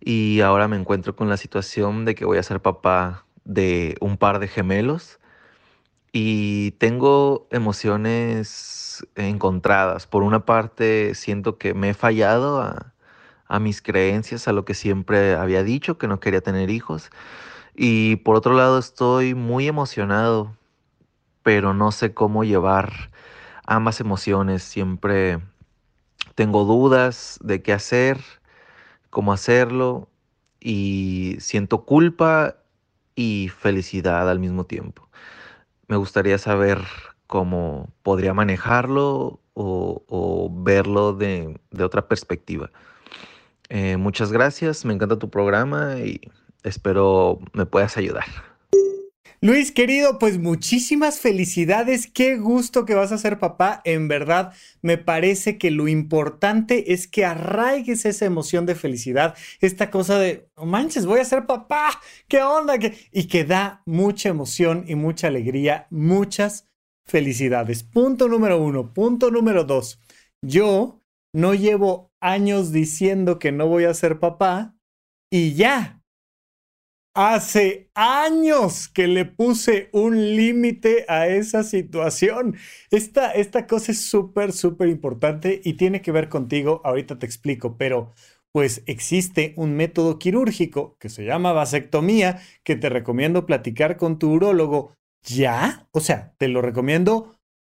y 0.00 0.40
ahora 0.40 0.68
me 0.68 0.76
encuentro 0.76 1.14
con 1.16 1.28
la 1.28 1.36
situación 1.36 2.06
de 2.06 2.14
que 2.14 2.24
voy 2.24 2.38
a 2.38 2.42
ser 2.42 2.62
papá 2.62 3.26
de 3.44 3.94
un 4.00 4.16
par 4.16 4.38
de 4.38 4.48
gemelos 4.48 5.20
y 6.18 6.70
tengo 6.78 7.46
emociones 7.50 9.06
encontradas. 9.16 10.06
Por 10.06 10.22
una 10.22 10.46
parte, 10.46 11.14
siento 11.14 11.58
que 11.58 11.74
me 11.74 11.90
he 11.90 11.94
fallado 11.94 12.62
a, 12.62 13.60
mis 13.60 13.82
creencias, 13.82 14.48
a 14.48 14.52
lo 14.52 14.64
que 14.64 14.72
siempre 14.72 15.34
había 15.34 15.62
dicho, 15.62 15.98
que 15.98 16.08
no 16.08 16.18
quería 16.18 16.40
tener 16.40 16.70
hijos. 16.70 17.10
Y 17.74 18.16
por 18.16 18.34
otro 18.34 18.54
lado, 18.54 18.78
estoy 18.78 19.34
muy 19.34 19.68
emocionado, 19.68 20.56
pero 21.42 21.74
no 21.74 21.92
sé 21.92 22.14
cómo 22.14 22.44
llevar 22.44 23.10
ambas 23.66 24.00
emociones. 24.00 24.62
Siempre 24.62 25.40
tengo 26.34 26.64
dudas 26.64 27.38
de 27.42 27.60
qué 27.60 27.74
hacer, 27.74 28.20
cómo 29.10 29.34
hacerlo, 29.34 30.08
y 30.60 31.36
siento 31.40 31.84
culpa 31.84 32.56
y 33.14 33.50
felicidad 33.54 34.30
al 34.30 34.38
mismo 34.38 34.64
tiempo. 34.64 35.06
Me 35.88 35.96
gustaría 35.96 36.38
saber 36.38 36.78
cómo 37.26 37.88
podría 38.02 38.34
manejarlo 38.34 39.40
o, 39.54 40.50
verlo 40.52 41.12
de, 41.12 41.58
otra 41.80 42.08
perspectiva. 42.08 42.70
Eh, 43.68 43.96
muchas 43.96 44.32
gracias, 44.32 44.84
me 44.84 44.92
encanta 44.94 45.18
tu 45.18 45.30
programa 45.30 45.98
y 45.98 46.20
espero 46.62 47.40
me 47.52 47.66
puedas 47.66 47.96
ayudar. 47.96 48.26
Luis, 49.46 49.70
querido, 49.70 50.18
pues 50.18 50.38
muchísimas 50.38 51.20
felicidades. 51.20 52.08
Qué 52.08 52.36
gusto 52.36 52.84
que 52.84 52.96
vas 52.96 53.12
a 53.12 53.18
ser 53.18 53.38
papá. 53.38 53.80
En 53.84 54.08
verdad, 54.08 54.52
me 54.82 54.98
parece 54.98 55.56
que 55.56 55.70
lo 55.70 55.86
importante 55.86 56.92
es 56.92 57.06
que 57.06 57.24
arraigues 57.24 58.06
esa 58.06 58.24
emoción 58.24 58.66
de 58.66 58.74
felicidad, 58.74 59.36
esta 59.60 59.88
cosa 59.92 60.18
de, 60.18 60.48
oh 60.56 60.66
manches, 60.66 61.06
voy 61.06 61.20
a 61.20 61.24
ser 61.24 61.46
papá. 61.46 62.00
¿Qué 62.26 62.42
onda? 62.42 62.74
Y 63.12 63.28
que 63.28 63.44
da 63.44 63.82
mucha 63.86 64.30
emoción 64.30 64.84
y 64.88 64.96
mucha 64.96 65.28
alegría. 65.28 65.86
Muchas 65.90 66.68
felicidades. 67.04 67.84
Punto 67.84 68.26
número 68.26 68.60
uno. 68.60 68.92
Punto 68.92 69.30
número 69.30 69.62
dos. 69.62 70.00
Yo 70.42 71.04
no 71.32 71.54
llevo 71.54 72.10
años 72.20 72.72
diciendo 72.72 73.38
que 73.38 73.52
no 73.52 73.68
voy 73.68 73.84
a 73.84 73.94
ser 73.94 74.18
papá 74.18 74.74
y 75.30 75.54
ya, 75.54 75.95
Hace 77.18 77.88
años 77.94 78.88
que 78.88 79.06
le 79.06 79.24
puse 79.24 79.88
un 79.92 80.36
límite 80.36 81.06
a 81.08 81.26
esa 81.28 81.62
situación. 81.62 82.56
Esta, 82.90 83.30
esta 83.30 83.66
cosa 83.66 83.92
es 83.92 84.02
súper, 84.02 84.52
súper 84.52 84.90
importante 84.90 85.62
y 85.64 85.78
tiene 85.78 86.02
que 86.02 86.12
ver 86.12 86.28
contigo. 86.28 86.82
Ahorita 86.84 87.18
te 87.18 87.24
explico, 87.24 87.78
pero 87.78 88.12
pues 88.52 88.82
existe 88.84 89.54
un 89.56 89.76
método 89.76 90.18
quirúrgico 90.18 90.98
que 90.98 91.08
se 91.08 91.24
llama 91.24 91.54
vasectomía 91.54 92.42
que 92.62 92.76
te 92.76 92.90
recomiendo 92.90 93.46
platicar 93.46 93.96
con 93.96 94.18
tu 94.18 94.32
urólogo 94.32 94.92
ya. 95.22 95.88
O 95.92 96.00
sea, 96.00 96.34
te 96.36 96.48
lo 96.48 96.60
recomiendo 96.60 97.34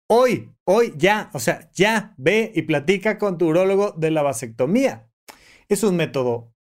hoy, 0.09 0.49
hoy, 0.65 0.95
ya. 0.97 1.29
O 1.33 1.39
sea, 1.39 1.69
ya 1.75 2.15
ve 2.17 2.51
y 2.55 2.63
platica 2.63 3.19
con 3.19 3.37
tu 3.37 3.49
urólogo 3.49 3.91
de 3.91 4.09
la 4.09 4.23
vasectomía. 4.23 5.11
Es 5.69 5.83
un 5.83 5.95
método 5.95 6.55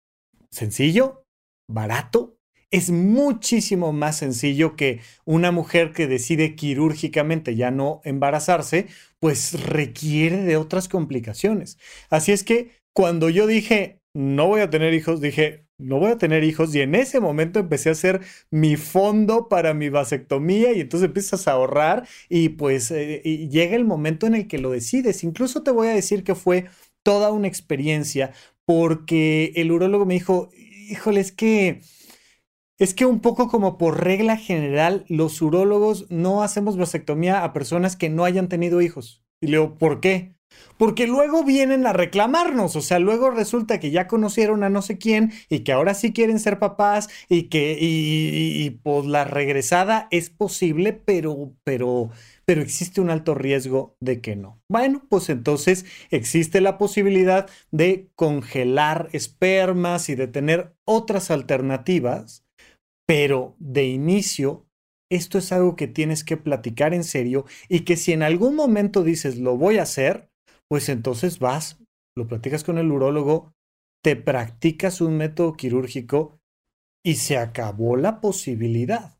sencillo, 0.50 1.24
barato 1.66 2.35
es 2.70 2.90
muchísimo 2.90 3.92
más 3.92 4.18
sencillo 4.18 4.76
que 4.76 5.00
una 5.24 5.52
mujer 5.52 5.92
que 5.92 6.06
decide 6.06 6.56
quirúrgicamente 6.56 7.54
ya 7.56 7.70
no 7.70 8.00
embarazarse, 8.04 8.86
pues 9.20 9.60
requiere 9.64 10.38
de 10.42 10.56
otras 10.56 10.88
complicaciones. 10.88 11.78
Así 12.10 12.32
es 12.32 12.42
que 12.44 12.72
cuando 12.92 13.28
yo 13.28 13.46
dije, 13.46 14.00
no 14.14 14.48
voy 14.48 14.62
a 14.62 14.70
tener 14.70 14.94
hijos, 14.94 15.20
dije, 15.20 15.66
no 15.78 15.98
voy 15.98 16.12
a 16.12 16.18
tener 16.18 16.42
hijos 16.42 16.74
y 16.74 16.80
en 16.80 16.94
ese 16.94 17.20
momento 17.20 17.58
empecé 17.60 17.90
a 17.90 17.92
hacer 17.92 18.22
mi 18.50 18.76
fondo 18.76 19.48
para 19.48 19.74
mi 19.74 19.90
vasectomía 19.90 20.72
y 20.72 20.80
entonces 20.80 21.08
empiezas 21.08 21.46
a 21.48 21.52
ahorrar 21.52 22.08
y 22.28 22.50
pues 22.50 22.90
eh, 22.90 23.20
llega 23.50 23.76
el 23.76 23.84
momento 23.84 24.26
en 24.26 24.34
el 24.34 24.48
que 24.48 24.58
lo 24.58 24.70
decides. 24.70 25.22
Incluso 25.22 25.62
te 25.62 25.70
voy 25.70 25.88
a 25.88 25.94
decir 25.94 26.24
que 26.24 26.34
fue 26.34 26.66
toda 27.02 27.30
una 27.30 27.48
experiencia 27.48 28.32
porque 28.64 29.52
el 29.56 29.70
urólogo 29.70 30.06
me 30.06 30.14
dijo, 30.14 30.48
híjole, 30.88 31.20
es 31.20 31.32
que 31.32 31.82
es 32.78 32.94
que 32.94 33.06
un 33.06 33.20
poco 33.20 33.48
como 33.48 33.78
por 33.78 34.02
regla 34.02 34.36
general, 34.36 35.04
los 35.08 35.40
urólogos 35.40 36.06
no 36.10 36.42
hacemos 36.42 36.76
vasectomía 36.76 37.44
a 37.44 37.52
personas 37.52 37.96
que 37.96 38.10
no 38.10 38.24
hayan 38.24 38.48
tenido 38.48 38.82
hijos. 38.82 39.24
Y 39.40 39.46
le 39.46 39.58
digo, 39.58 39.78
¿por 39.78 40.00
qué? 40.00 40.36
Porque 40.78 41.06
luego 41.06 41.42
vienen 41.42 41.86
a 41.86 41.92
reclamarnos, 41.92 42.76
o 42.76 42.80
sea, 42.80 42.98
luego 42.98 43.30
resulta 43.30 43.80
que 43.80 43.90
ya 43.90 44.06
conocieron 44.06 44.62
a 44.62 44.70
no 44.70 44.82
sé 44.82 44.98
quién 44.98 45.32
y 45.48 45.60
que 45.60 45.72
ahora 45.72 45.94
sí 45.94 46.12
quieren 46.12 46.38
ser 46.38 46.58
papás 46.58 47.08
y 47.28 47.44
que, 47.44 47.76
y, 47.80 48.70
pues 48.82 49.06
la 49.06 49.24
regresada 49.24 50.06
es 50.10 50.30
posible, 50.30 50.92
pero, 50.92 51.52
pero, 51.64 52.10
pero 52.44 52.62
existe 52.62 53.00
un 53.00 53.10
alto 53.10 53.34
riesgo 53.34 53.96
de 54.00 54.20
que 54.20 54.36
no. 54.36 54.60
Bueno, 54.68 55.02
pues 55.08 55.28
entonces 55.30 55.86
existe 56.10 56.60
la 56.60 56.78
posibilidad 56.78 57.48
de 57.70 58.10
congelar 58.14 59.08
espermas 59.12 60.08
y 60.08 60.14
de 60.14 60.28
tener 60.28 60.74
otras 60.84 61.30
alternativas 61.30 62.45
pero 63.06 63.54
de 63.58 63.86
inicio, 63.86 64.66
esto 65.10 65.38
es 65.38 65.52
algo 65.52 65.76
que 65.76 65.86
tienes 65.86 66.24
que 66.24 66.36
platicar 66.36 66.92
en 66.92 67.04
serio 67.04 67.46
y 67.68 67.80
que 67.80 67.96
si 67.96 68.12
en 68.12 68.22
algún 68.22 68.56
momento 68.56 69.04
dices 69.04 69.38
lo 69.38 69.56
voy 69.56 69.78
a 69.78 69.84
hacer, 69.84 70.30
pues 70.68 70.88
entonces 70.88 71.38
vas, 71.38 71.78
lo 72.16 72.26
platicas 72.26 72.64
con 72.64 72.78
el 72.78 72.90
urólogo, 72.90 73.54
te 74.02 74.16
practicas 74.16 75.00
un 75.00 75.16
método 75.16 75.54
quirúrgico 75.54 76.40
y 77.04 77.16
se 77.16 77.38
acabó 77.38 77.96
la 77.96 78.20
posibilidad. 78.20 79.16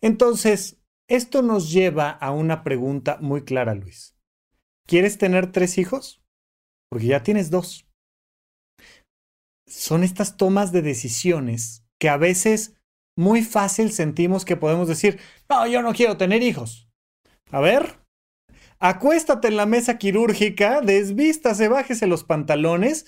Entonces, 0.00 0.80
esto 1.08 1.42
nos 1.42 1.70
lleva 1.70 2.10
a 2.10 2.32
una 2.32 2.64
pregunta 2.64 3.18
muy 3.20 3.44
clara, 3.44 3.74
Luis. 3.74 4.16
¿Quieres 4.86 5.16
tener 5.18 5.52
tres 5.52 5.78
hijos? 5.78 6.22
Porque 6.90 7.06
ya 7.06 7.22
tienes 7.22 7.50
dos. 7.50 7.86
Son 9.66 10.02
estas 10.02 10.36
tomas 10.36 10.72
de 10.72 10.82
decisiones 10.82 11.84
que 12.00 12.08
a 12.08 12.16
veces 12.16 12.76
muy 13.16 13.42
fácil 13.42 13.92
sentimos 13.92 14.44
que 14.44 14.56
podemos 14.56 14.88
decir, 14.88 15.20
no, 15.48 15.66
yo 15.66 15.82
no 15.82 15.92
quiero 15.92 16.16
tener 16.16 16.42
hijos. 16.42 16.88
A 17.50 17.60
ver, 17.60 18.00
acuéstate 18.80 19.48
en 19.48 19.56
la 19.56 19.66
mesa 19.66 19.98
quirúrgica, 19.98 20.80
desvístase, 20.80 21.68
bájese 21.68 22.06
los 22.06 22.24
pantalones 22.24 23.06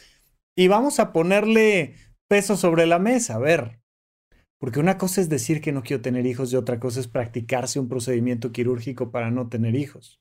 y 0.57 0.69
vamos 0.69 1.01
a 1.01 1.13
ponerle 1.13 1.95
peso 2.29 2.57
sobre 2.57 2.87
la 2.87 2.99
mesa. 2.99 3.35
A 3.35 3.39
ver, 3.39 3.81
porque 4.59 4.81
una 4.81 4.99
cosa 4.99 5.21
es 5.21 5.29
decir 5.29 5.61
que 5.61 5.73
no 5.73 5.83
quiero 5.83 6.03
tener 6.03 6.27
hijos 6.27 6.53
y 6.53 6.57
otra 6.57 6.81
cosa 6.81 7.01
es 7.01 7.09
practicarse 7.09 7.81
un 7.81 7.89
procedimiento 7.89 8.53
quirúrgico 8.53 9.11
para 9.11 9.31
no 9.31 9.49
tener 9.49 9.75
hijos. 9.75 10.21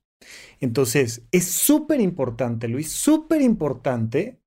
Entonces, 0.60 1.28
es 1.32 1.46
súper 1.46 2.02
importante, 2.02 2.68
Luis, 2.68 2.92
súper 2.92 3.42
importante 3.42 4.40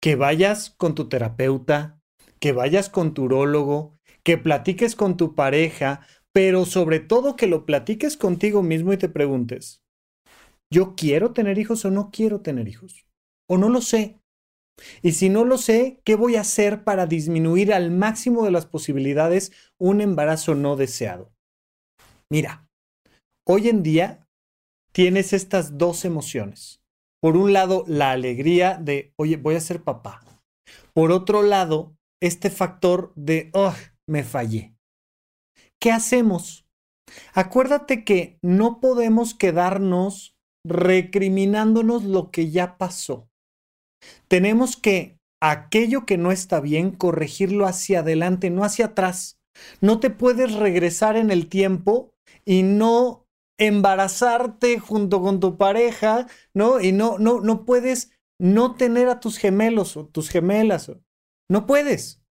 que 0.00 0.16
vayas 0.16 0.70
con 0.76 0.94
tu 0.94 1.08
terapeuta, 1.08 2.00
que 2.38 2.52
vayas 2.52 2.90
con 2.90 3.14
tu 3.14 3.24
urólogo, 3.24 3.98
que 4.24 4.38
platiques 4.38 4.96
con 4.96 5.16
tu 5.16 5.34
pareja, 5.34 6.06
pero 6.32 6.64
sobre 6.64 7.00
todo 7.00 7.36
que 7.36 7.46
lo 7.46 7.66
platiques 7.66 8.16
contigo 8.16 8.62
mismo 8.62 8.92
y 8.92 8.96
te 8.96 9.08
preguntes, 9.08 9.82
¿yo 10.72 10.94
quiero 10.96 11.32
tener 11.32 11.58
hijos 11.58 11.84
o 11.84 11.90
no 11.90 12.10
quiero 12.10 12.40
tener 12.40 12.66
hijos? 12.68 13.06
¿O 13.48 13.58
no 13.58 13.68
lo 13.68 13.80
sé? 13.80 14.18
Y 15.02 15.12
si 15.12 15.28
no 15.28 15.44
lo 15.44 15.58
sé, 15.58 16.00
¿qué 16.04 16.16
voy 16.16 16.36
a 16.36 16.40
hacer 16.40 16.82
para 16.82 17.06
disminuir 17.06 17.72
al 17.72 17.90
máximo 17.90 18.44
de 18.44 18.50
las 18.50 18.66
posibilidades 18.66 19.52
un 19.78 20.00
embarazo 20.00 20.54
no 20.54 20.74
deseado? 20.76 21.32
Mira, 22.30 22.66
hoy 23.46 23.68
en 23.68 23.82
día 23.82 24.26
tienes 24.92 25.32
estas 25.32 25.78
dos 25.78 26.04
emociones. 26.04 26.80
Por 27.20 27.36
un 27.36 27.52
lado, 27.52 27.84
la 27.86 28.10
alegría 28.10 28.78
de, 28.78 29.12
oye, 29.16 29.36
voy 29.36 29.54
a 29.54 29.60
ser 29.60 29.82
papá. 29.82 30.22
Por 30.92 31.12
otro 31.12 31.42
lado, 31.42 31.96
este 32.20 32.50
factor 32.50 33.12
de, 33.14 33.50
oh, 33.52 33.74
me 34.06 34.24
fallé. 34.24 34.76
¿Qué 35.80 35.92
hacemos? 35.92 36.66
Acuérdate 37.32 38.04
que 38.04 38.38
no 38.42 38.80
podemos 38.80 39.34
quedarnos 39.34 40.36
recriminándonos 40.64 42.04
lo 42.04 42.30
que 42.30 42.50
ya 42.50 42.78
pasó. 42.78 43.28
Tenemos 44.28 44.76
que 44.76 45.18
aquello 45.40 46.06
que 46.06 46.16
no 46.16 46.32
está 46.32 46.60
bien, 46.60 46.90
corregirlo 46.90 47.66
hacia 47.66 48.00
adelante, 48.00 48.50
no 48.50 48.64
hacia 48.64 48.86
atrás. 48.86 49.40
No 49.80 50.00
te 50.00 50.10
puedes 50.10 50.54
regresar 50.54 51.16
en 51.16 51.30
el 51.30 51.48
tiempo 51.48 52.14
y 52.44 52.62
no 52.62 53.26
embarazarte 53.58 54.78
junto 54.78 55.20
con 55.20 55.38
tu 55.40 55.56
pareja, 55.56 56.26
¿no? 56.54 56.80
Y 56.80 56.92
no, 56.92 57.18
no, 57.18 57.40
no 57.40 57.64
puedes 57.64 58.10
no 58.38 58.74
tener 58.74 59.08
a 59.08 59.20
tus 59.20 59.38
gemelos 59.38 59.96
o 59.96 60.06
tus 60.06 60.28
gemelas. 60.28 60.90
No 61.48 61.66
puedes. 61.66 62.23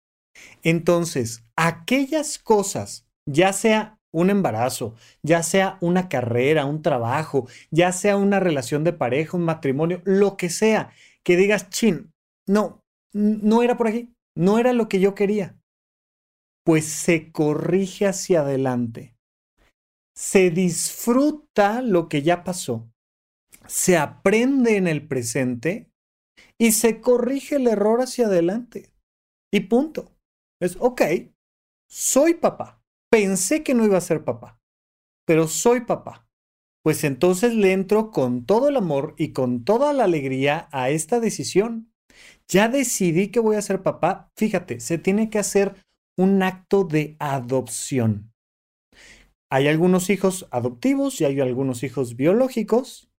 Entonces, 0.63 1.43
aquellas 1.55 2.39
cosas, 2.39 3.07
ya 3.25 3.53
sea 3.53 3.99
un 4.11 4.29
embarazo, 4.29 4.95
ya 5.23 5.41
sea 5.41 5.77
una 5.81 6.09
carrera, 6.09 6.65
un 6.65 6.81
trabajo, 6.81 7.47
ya 7.71 7.91
sea 7.91 8.17
una 8.17 8.39
relación 8.39 8.83
de 8.83 8.93
pareja, 8.93 9.37
un 9.37 9.45
matrimonio, 9.45 10.01
lo 10.05 10.37
que 10.37 10.49
sea, 10.49 10.91
que 11.23 11.37
digas, 11.37 11.69
chin, 11.69 12.13
no, 12.47 12.83
no 13.13 13.63
era 13.63 13.77
por 13.77 13.87
aquí, 13.87 14.13
no 14.35 14.59
era 14.59 14.73
lo 14.73 14.89
que 14.89 14.99
yo 14.99 15.15
quería. 15.15 15.57
Pues 16.63 16.85
se 16.85 17.31
corrige 17.31 18.05
hacia 18.05 18.41
adelante. 18.41 19.15
Se 20.15 20.51
disfruta 20.51 21.81
lo 21.81 22.07
que 22.07 22.21
ya 22.21 22.43
pasó. 22.43 22.91
Se 23.65 23.97
aprende 23.97 24.75
en 24.77 24.87
el 24.87 25.07
presente 25.07 25.89
y 26.57 26.73
se 26.73 27.01
corrige 27.01 27.55
el 27.55 27.67
error 27.67 28.01
hacia 28.01 28.27
adelante. 28.27 28.93
Y 29.51 29.61
punto. 29.61 30.11
Es, 30.61 30.77
ok, 30.79 31.01
soy 31.89 32.35
papá. 32.35 32.81
Pensé 33.09 33.63
que 33.63 33.73
no 33.73 33.83
iba 33.83 33.97
a 33.97 34.01
ser 34.01 34.23
papá, 34.23 34.61
pero 35.25 35.47
soy 35.47 35.81
papá. 35.81 36.29
Pues 36.83 37.03
entonces 37.03 37.53
le 37.53 37.73
entro 37.73 38.11
con 38.11 38.45
todo 38.45 38.69
el 38.69 38.77
amor 38.77 39.13
y 39.17 39.33
con 39.33 39.65
toda 39.65 39.91
la 39.91 40.05
alegría 40.05 40.69
a 40.71 40.89
esta 40.89 41.19
decisión. 41.19 41.91
Ya 42.47 42.69
decidí 42.69 43.29
que 43.29 43.39
voy 43.39 43.55
a 43.55 43.61
ser 43.61 43.83
papá. 43.83 44.31
Fíjate, 44.35 44.79
se 44.79 44.97
tiene 44.97 45.29
que 45.29 45.39
hacer 45.39 45.75
un 46.17 46.41
acto 46.41 46.83
de 46.83 47.15
adopción. 47.19 48.31
Hay 49.51 49.67
algunos 49.67 50.09
hijos 50.09 50.47
adoptivos 50.51 51.19
y 51.19 51.25
hay 51.25 51.39
algunos 51.41 51.83
hijos 51.83 52.15
biológicos, 52.15 53.11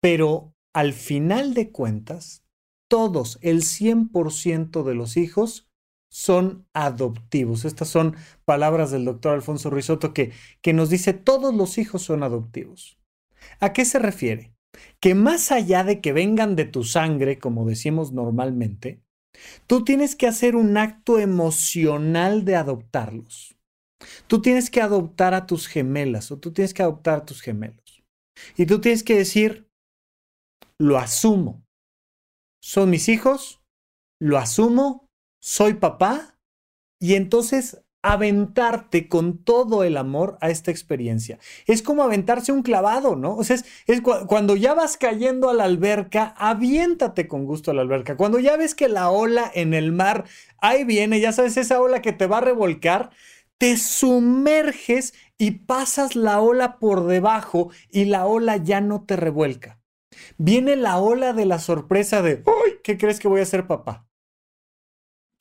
pero 0.00 0.54
al 0.72 0.92
final 0.92 1.54
de 1.54 1.72
cuentas, 1.72 2.44
todos, 2.88 3.38
el 3.42 3.62
100% 3.62 4.82
de 4.84 4.94
los 4.94 5.16
hijos 5.16 5.71
son 6.12 6.66
adoptivos. 6.74 7.64
Estas 7.64 7.88
son 7.88 8.16
palabras 8.44 8.90
del 8.90 9.06
doctor 9.06 9.32
Alfonso 9.32 9.70
Ruizotto 9.70 10.12
que, 10.12 10.30
que 10.60 10.74
nos 10.74 10.90
dice 10.90 11.14
todos 11.14 11.54
los 11.54 11.78
hijos 11.78 12.02
son 12.02 12.22
adoptivos. 12.22 12.98
¿A 13.60 13.72
qué 13.72 13.86
se 13.86 13.98
refiere? 13.98 14.52
Que 15.00 15.14
más 15.14 15.50
allá 15.50 15.84
de 15.84 16.02
que 16.02 16.12
vengan 16.12 16.54
de 16.54 16.66
tu 16.66 16.84
sangre, 16.84 17.38
como 17.38 17.64
decimos 17.64 18.12
normalmente, 18.12 19.00
tú 19.66 19.84
tienes 19.84 20.14
que 20.14 20.26
hacer 20.26 20.54
un 20.54 20.76
acto 20.76 21.18
emocional 21.18 22.44
de 22.44 22.56
adoptarlos. 22.56 23.56
Tú 24.26 24.42
tienes 24.42 24.68
que 24.68 24.82
adoptar 24.82 25.32
a 25.32 25.46
tus 25.46 25.66
gemelas 25.66 26.30
o 26.30 26.38
tú 26.38 26.52
tienes 26.52 26.74
que 26.74 26.82
adoptar 26.82 27.20
a 27.20 27.24
tus 27.24 27.40
gemelos. 27.40 28.04
Y 28.58 28.66
tú 28.66 28.82
tienes 28.82 29.02
que 29.02 29.16
decir, 29.16 29.66
lo 30.76 30.98
asumo. 30.98 31.64
Son 32.60 32.90
mis 32.90 33.08
hijos, 33.08 33.62
lo 34.20 34.36
asumo, 34.36 35.01
soy 35.42 35.74
papá 35.74 36.38
y 37.00 37.14
entonces 37.14 37.82
aventarte 38.00 39.08
con 39.08 39.38
todo 39.38 39.82
el 39.82 39.96
amor 39.96 40.38
a 40.40 40.50
esta 40.50 40.70
experiencia. 40.70 41.38
Es 41.66 41.82
como 41.82 42.04
aventarse 42.04 42.52
un 42.52 42.62
clavado, 42.62 43.16
¿no? 43.16 43.36
O 43.36 43.44
sea, 43.44 43.56
es, 43.86 44.00
cuando 44.00 44.54
ya 44.56 44.74
vas 44.74 44.96
cayendo 44.96 45.50
a 45.50 45.54
la 45.54 45.64
alberca, 45.64 46.34
aviéntate 46.36 47.26
con 47.26 47.44
gusto 47.44 47.70
a 47.70 47.74
la 47.74 47.82
alberca. 47.82 48.16
Cuando 48.16 48.38
ya 48.38 48.56
ves 48.56 48.74
que 48.76 48.88
la 48.88 49.10
ola 49.10 49.50
en 49.52 49.74
el 49.74 49.90
mar, 49.90 50.24
ahí 50.58 50.84
viene, 50.84 51.20
ya 51.20 51.32
sabes, 51.32 51.56
esa 51.56 51.80
ola 51.80 52.02
que 52.02 52.12
te 52.12 52.26
va 52.26 52.38
a 52.38 52.42
revolcar, 52.42 53.10
te 53.58 53.76
sumerges 53.76 55.12
y 55.38 55.52
pasas 55.52 56.14
la 56.14 56.40
ola 56.40 56.78
por 56.78 57.06
debajo 57.06 57.70
y 57.90 58.04
la 58.04 58.26
ola 58.26 58.58
ya 58.58 58.80
no 58.80 59.04
te 59.04 59.16
revuelca. 59.16 59.80
Viene 60.38 60.76
la 60.76 60.98
ola 60.98 61.32
de 61.32 61.46
la 61.46 61.58
sorpresa 61.58 62.22
de, 62.22 62.44
¡ay! 62.46 62.74
¿Qué 62.84 62.96
crees 62.96 63.18
que 63.18 63.28
voy 63.28 63.40
a 63.40 63.44
hacer 63.44 63.66
papá? 63.66 64.06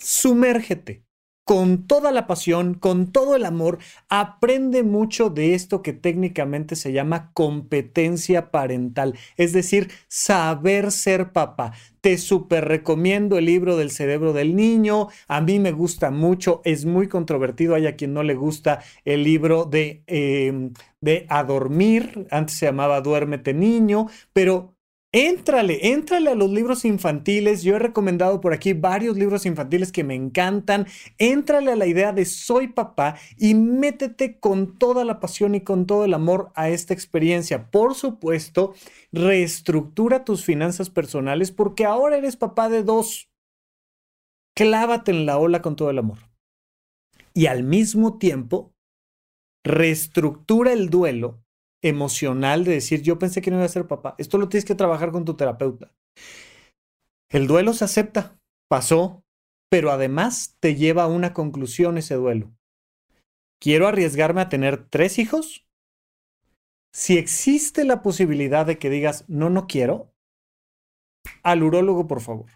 Sumérgete. 0.02 1.04
Con 1.44 1.88
toda 1.88 2.12
la 2.12 2.28
pasión, 2.28 2.76
con 2.76 3.12
todo 3.12 3.36
el 3.36 3.46
amor, 3.46 3.80
aprende 4.10 4.84
mucho 4.84 5.30
de 5.30 5.54
esto 5.54 5.82
que 5.82 5.92
técnicamente 5.92 6.76
se 6.76 6.94
llama 6.94 7.32
competencia 7.34 8.52
parental, 8.52 9.18
es 9.38 9.52
decir, 9.52 9.92
saber 10.08 10.92
ser 10.92 11.34
papá. 11.34 11.74
Te 12.00 12.18
súper 12.20 12.66
recomiendo 12.66 13.38
el 13.38 13.46
libro 13.46 13.76
del 13.76 13.90
cerebro 13.90 14.34
del 14.34 14.56
niño, 14.56 15.08
a 15.28 15.42
mí 15.42 15.60
me 15.60 15.72
gusta 15.72 16.12
mucho, 16.12 16.62
es 16.64 16.86
muy 16.86 17.08
controvertido, 17.08 17.76
hay 17.76 17.88
a 17.88 17.96
quien 17.96 18.14
no 18.14 18.24
le 18.24 18.36
gusta 18.36 18.82
el 19.04 19.24
libro 19.24 19.66
de, 19.66 20.04
eh, 20.08 20.72
de 21.02 21.26
A 21.28 21.44
Dormir, 21.44 22.28
antes 22.30 22.56
se 22.56 22.68
llamaba 22.68 23.02
Duérmete 23.02 23.54
Niño, 23.54 24.08
pero 24.32 24.76
Éntrale, 25.14 25.92
éntrale 25.92 26.30
a 26.30 26.36
los 26.36 26.50
libros 26.50 26.86
infantiles. 26.86 27.64
Yo 27.64 27.76
he 27.76 27.80
recomendado 27.80 28.40
por 28.40 28.54
aquí 28.54 28.72
varios 28.72 29.18
libros 29.18 29.46
infantiles 29.46 29.92
que 29.92 30.06
me 30.06 30.16
encantan. 30.16 30.88
Éntrale 31.18 31.74
a 31.74 31.76
la 31.76 31.86
idea 31.86 32.14
de 32.14 32.24
soy 32.24 32.70
papá 32.70 33.18
y 33.38 33.54
métete 33.54 34.40
con 34.40 34.78
toda 34.78 35.04
la 35.04 35.20
pasión 35.20 35.54
y 35.54 35.62
con 35.62 35.86
todo 35.86 36.06
el 36.06 36.14
amor 36.14 36.54
a 36.56 36.70
esta 36.70 36.94
experiencia. 36.94 37.70
Por 37.72 37.94
supuesto, 37.94 38.74
reestructura 39.12 40.24
tus 40.24 40.46
finanzas 40.46 40.90
personales 40.90 41.52
porque 41.52 41.84
ahora 41.84 42.18
eres 42.18 42.38
papá 42.38 42.70
de 42.70 42.84
dos. 42.84 43.30
Clávate 44.56 45.12
en 45.12 45.26
la 45.26 45.38
ola 45.38 45.62
con 45.62 45.76
todo 45.76 45.90
el 45.90 46.00
amor. 46.00 46.20
Y 47.34 47.48
al 47.48 47.64
mismo 47.64 48.18
tiempo, 48.18 48.74
reestructura 49.66 50.72
el 50.72 50.90
duelo 50.90 51.44
emocional 51.82 52.64
de 52.64 52.74
decir, 52.74 53.02
yo 53.02 53.20
pensé 53.20 53.42
que 53.42 53.52
no 53.52 53.58
iba 53.58 53.66
a 53.66 53.70
ser 53.70 53.88
papá. 53.88 54.16
Esto 54.18 54.38
lo 54.38 54.50
tienes 54.50 54.66
que 54.66 54.76
trabajar 54.76 55.12
con 55.12 55.26
tu 55.26 55.36
terapeuta. 55.36 55.92
El 57.30 57.48
duelo 57.48 57.74
se 57.74 57.86
acepta, 57.86 58.40
pasó, 58.70 59.24
pero 59.70 59.92
además 59.92 60.58
te 60.60 60.76
lleva 60.76 61.04
a 61.04 61.08
una 61.08 61.34
conclusión 61.34 61.98
ese 61.98 62.16
duelo. 62.16 62.52
¿Quiero 63.62 63.88
arriesgarme 63.88 64.42
a 64.42 64.50
tener 64.50 64.90
tres 64.90 65.18
hijos? 65.18 65.66
Si 66.94 67.18
existe 67.18 67.86
la 67.86 68.02
posibilidad 68.02 68.66
de 68.66 68.78
que 68.78 68.90
digas, 68.90 69.24
no, 69.30 69.50
no 69.50 69.68
quiero, 69.68 70.14
al 71.44 71.64
urólogo, 71.64 72.08
por 72.08 72.22
favor. 72.22 72.50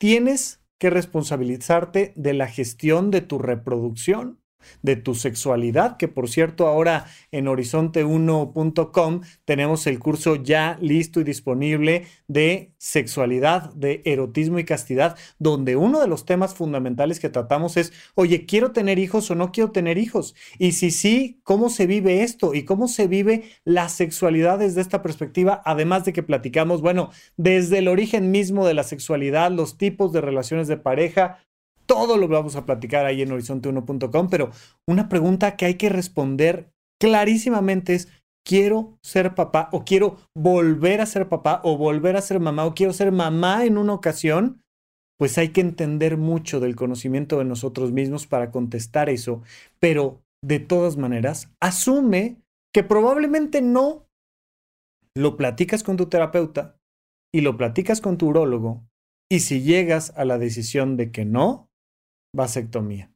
Tienes 0.00 0.62
que 0.80 0.90
responsabilizarte 0.90 2.12
de 2.16 2.32
la 2.32 2.46
gestión 2.46 3.10
de 3.10 3.20
tu 3.20 3.38
reproducción 3.38 4.40
de 4.82 4.96
tu 4.96 5.14
sexualidad, 5.14 5.96
que 5.96 6.08
por 6.08 6.28
cierto 6.28 6.66
ahora 6.66 7.06
en 7.32 7.46
horizonte1.com 7.46 9.20
tenemos 9.44 9.86
el 9.86 9.98
curso 9.98 10.36
ya 10.36 10.78
listo 10.80 11.20
y 11.20 11.24
disponible 11.24 12.06
de 12.26 12.72
sexualidad, 12.78 13.72
de 13.74 14.02
erotismo 14.04 14.58
y 14.58 14.64
castidad, 14.64 15.16
donde 15.38 15.76
uno 15.76 16.00
de 16.00 16.08
los 16.08 16.24
temas 16.24 16.54
fundamentales 16.54 17.20
que 17.20 17.28
tratamos 17.28 17.76
es, 17.76 17.92
oye, 18.14 18.46
¿quiero 18.46 18.72
tener 18.72 18.98
hijos 18.98 19.30
o 19.30 19.34
no 19.34 19.52
quiero 19.52 19.70
tener 19.70 19.98
hijos? 19.98 20.34
Y 20.58 20.72
si 20.72 20.90
sí, 20.90 21.40
¿cómo 21.42 21.70
se 21.70 21.86
vive 21.86 22.22
esto? 22.22 22.54
¿Y 22.54 22.64
cómo 22.64 22.88
se 22.88 23.06
vive 23.06 23.50
la 23.64 23.88
sexualidad 23.88 24.58
desde 24.58 24.80
esta 24.80 25.02
perspectiva? 25.02 25.62
Además 25.64 26.04
de 26.04 26.12
que 26.12 26.22
platicamos, 26.22 26.80
bueno, 26.82 27.10
desde 27.36 27.78
el 27.78 27.88
origen 27.88 28.30
mismo 28.30 28.66
de 28.66 28.74
la 28.74 28.84
sexualidad, 28.84 29.50
los 29.50 29.76
tipos 29.76 30.12
de 30.12 30.20
relaciones 30.20 30.68
de 30.68 30.76
pareja, 30.76 31.38
todo 31.88 32.18
lo 32.18 32.28
vamos 32.28 32.54
a 32.54 32.66
platicar 32.66 33.06
ahí 33.06 33.22
en 33.22 33.30
horizonte1.com, 33.30 34.28
pero 34.28 34.50
una 34.86 35.08
pregunta 35.08 35.56
que 35.56 35.64
hay 35.64 35.74
que 35.74 35.88
responder 35.88 36.70
clarísimamente 37.00 37.94
es, 37.94 38.08
quiero 38.46 38.98
ser 39.02 39.34
papá 39.34 39.68
o 39.72 39.84
quiero 39.84 40.16
volver 40.36 41.00
a 41.00 41.06
ser 41.06 41.28
papá 41.28 41.60
o 41.64 41.76
volver 41.76 42.16
a 42.16 42.22
ser 42.22 42.40
mamá 42.40 42.66
o 42.66 42.74
quiero 42.74 42.92
ser 42.92 43.10
mamá 43.10 43.64
en 43.64 43.78
una 43.78 43.94
ocasión, 43.94 44.62
pues 45.18 45.38
hay 45.38 45.48
que 45.48 45.62
entender 45.62 46.16
mucho 46.16 46.60
del 46.60 46.76
conocimiento 46.76 47.38
de 47.38 47.44
nosotros 47.44 47.90
mismos 47.90 48.26
para 48.26 48.50
contestar 48.50 49.08
eso, 49.08 49.42
pero 49.80 50.22
de 50.44 50.60
todas 50.60 50.96
maneras, 50.96 51.50
asume 51.60 52.36
que 52.72 52.84
probablemente 52.84 53.62
no. 53.62 54.06
Lo 55.16 55.36
platicas 55.36 55.82
con 55.82 55.96
tu 55.96 56.06
terapeuta 56.06 56.76
y 57.34 57.40
lo 57.40 57.56
platicas 57.56 58.00
con 58.00 58.18
tu 58.18 58.28
urólogo 58.28 58.84
y 59.30 59.40
si 59.40 59.62
llegas 59.62 60.12
a 60.16 60.24
la 60.24 60.38
decisión 60.38 60.96
de 60.96 61.10
que 61.10 61.24
no, 61.24 61.67
vasectomía. 62.34 63.12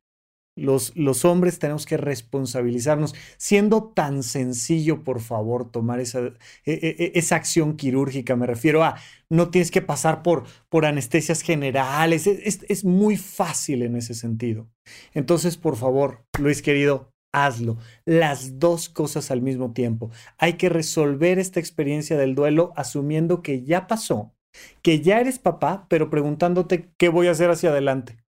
Los, 0.55 0.95
los, 0.97 1.25
hombres 1.25 1.59
tenemos 1.59 1.87
que 1.87 1.97
responsabilizarnos, 1.97 3.15
siendo 3.39 3.85
tan 3.85 4.23
sencillo, 4.23 5.03
por 5.03 5.21
favor, 5.21 5.71
tomar 5.71 5.99
esa, 5.99 6.21
e, 6.21 6.35
e, 6.67 6.97
e, 6.99 7.13
esa 7.15 7.37
acción 7.37 7.75
quirúrgica. 7.75 8.37
Me 8.37 8.47
refiero 8.47 8.85
a, 8.85 8.97
no 9.31 9.49
tienes 9.49 9.71
que 9.71 9.81
pasar 9.81 10.23
por, 10.23 10.45
por 10.69 10.85
anestesias 10.85 11.41
generales, 11.41 12.27
es, 12.27 12.61
es 12.69 12.85
muy 12.85 13.17
fácil 13.17 13.83
en 13.83 13.97
ese 13.97 14.13
sentido. 14.13 14.69
Entonces, 15.15 15.57
por 15.57 15.77
favor, 15.77 16.27
Luis 16.39 16.61
querido, 16.61 17.13
hazlo. 17.33 17.79
Las 18.05 18.59
dos 18.59 18.89
cosas 18.89 19.31
al 19.31 19.43
mismo 19.43 19.73
tiempo. 19.73 20.11
Hay 20.39 20.55
que 20.55 20.69
resolver 20.69 21.39
esta 21.39 21.61
experiencia 21.61 22.17
del 22.17 22.35
duelo 22.35 22.73
asumiendo 22.77 23.43
que 23.43 23.65
ya 23.65 23.87
pasó, 23.87 24.35
que 24.83 25.01
ya 25.01 25.19
eres 25.21 25.39
papá, 25.39 25.87
pero 25.89 26.11
preguntándote 26.11 26.91
qué 26.99 27.09
voy 27.09 27.29
a 27.29 27.33
hacer 27.33 27.51
hacia 27.51 27.71
adelante. 27.71 28.22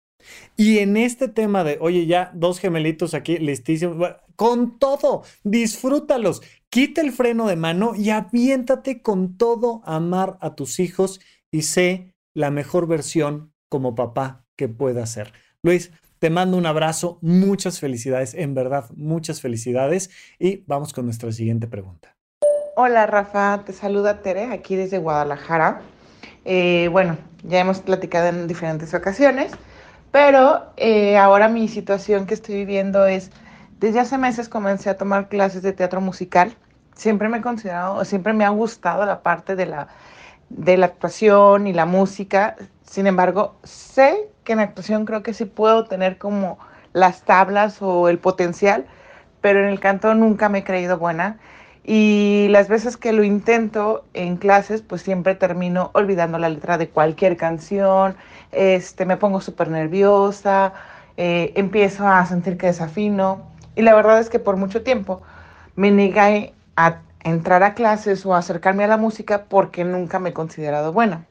Y 0.57 0.79
en 0.79 0.97
este 0.97 1.29
tema 1.29 1.65
de, 1.65 1.79
oye, 1.81 2.07
ya 2.07 2.31
dos 2.35 2.59
gemelitos 2.59 3.15
aquí, 3.15 3.39
listísimos, 3.39 4.17
con 4.37 4.79
todo, 4.79 5.23
disfrútalos, 5.43 6.43
quita 6.69 7.01
el 7.01 7.13
freno 7.13 7.47
de 7.47 7.57
mano 7.57 7.95
y 7.95 8.11
aviéntate 8.11 9.03
con 9.03 9.37
todo 9.37 9.83
amar 9.85 10.39
a 10.41 10.55
tus 10.55 10.81
hijos 10.81 11.21
y 11.51 11.63
sé 11.63 12.15
la 12.35 12.51
mejor 12.51 12.87
versión 12.87 13.53
como 13.69 13.95
papá 13.95 14.45
que 14.57 14.69
pueda 14.69 15.07
ser. 15.07 15.33
Luis, 15.63 15.93
te 16.19 16.31
mando 16.31 16.57
un 16.57 16.67
abrazo, 16.67 17.19
muchas 17.21 17.81
felicidades, 17.81 18.35
en 18.35 18.55
verdad, 18.55 18.87
muchas 18.97 19.41
felicidades 19.41 20.11
y 20.39 20.65
vamos 20.67 20.93
con 20.93 21.05
nuestra 21.05 21.31
siguiente 21.33 21.67
pregunta. 21.67 22.17
Hola 22.77 23.07
Rafa, 23.07 23.63
te 23.65 23.73
saluda 23.73 24.23
Tere 24.23 24.47
aquí 24.47 24.75
desde 24.75 24.99
Guadalajara. 24.99 25.83
Eh, 26.45 26.89
bueno, 26.91 27.19
ya 27.45 27.61
hemos 27.61 27.81
platicado 27.81 28.29
en 28.29 28.49
diferentes 28.49 28.95
ocasiones. 28.95 29.53
Pero 30.15 30.63
eh, 30.77 31.19
ahora 31.19 31.49
mi 31.49 31.67
situación 31.67 32.27
que 32.27 32.35
estoy 32.35 32.55
viviendo 32.55 33.05
es, 33.05 33.33
desde 33.81 33.99
hace 33.99 34.17
meses 34.17 34.49
comencé 34.49 34.89
a 34.89 34.97
tomar 34.97 35.29
clases 35.29 35.63
de 35.63 35.73
teatro 35.73 36.01
musical. 36.01 36.57
Siempre 36.95 37.29
me 37.29 37.39
he 37.39 37.43
considerado, 37.43 38.05
siempre 38.05 38.33
me 38.33 38.45
ha 38.45 38.51
gustado 38.51 39.05
la 39.07 39.25
parte 39.25 39.57
de 39.57 39.67
la, 39.67 39.89
de 40.51 40.77
la 40.77 40.87
actuación 40.87 41.67
y 41.67 41.73
la 41.73 41.85
música. 41.85 42.55
Sin 42.85 43.09
embargo, 43.09 43.57
sé 43.65 44.31
que 44.45 44.53
en 44.53 44.61
actuación 44.61 45.05
creo 45.05 45.25
que 45.25 45.35
sí 45.35 45.47
puedo 45.47 45.87
tener 45.87 46.17
como 46.17 46.61
las 46.93 47.23
tablas 47.23 47.83
o 47.83 48.09
el 48.09 48.21
potencial, 48.21 48.87
pero 49.41 49.65
en 49.65 49.67
el 49.67 49.81
canto 49.81 50.15
nunca 50.15 50.49
me 50.49 50.59
he 50.59 50.65
creído 50.65 50.97
buena. 50.97 51.41
Y 51.85 52.47
las 52.51 52.69
veces 52.69 52.97
que 52.97 53.13
lo 53.13 53.25
intento 53.25 54.07
en 54.15 54.39
clases, 54.39 54.81
pues 54.81 55.03
siempre 55.03 55.35
termino 55.35 55.91
olvidando 55.93 56.39
la 56.39 56.49
letra 56.49 56.79
de 56.79 56.89
cualquier 56.89 57.37
canción, 57.37 58.17
este, 58.53 59.05
me 59.05 59.19
pongo 59.19 59.43
súper 59.43 59.69
nerviosa, 59.69 60.73
eh, 61.19 61.53
empiezo 61.57 62.09
a 62.09 62.25
sentir 62.25 62.57
que 62.57 62.69
desafino 62.69 63.43
y 63.75 63.83
la 63.83 63.95
verdad 63.95 64.19
es 64.19 64.31
que 64.31 64.39
por 64.39 64.57
mucho 64.57 64.83
tiempo 64.83 65.23
me 65.77 65.91
negué 65.91 66.55
a 66.77 67.03
entrar 67.23 67.63
a 67.63 67.75
clases 67.75 68.25
o 68.25 68.35
acercarme 68.35 68.85
a 68.85 68.89
la 68.89 68.97
música 68.97 69.45
porque 69.45 69.85
nunca 69.85 70.19
me 70.19 70.31
he 70.31 70.33
considerado 70.33 70.93
buena. 70.93 71.27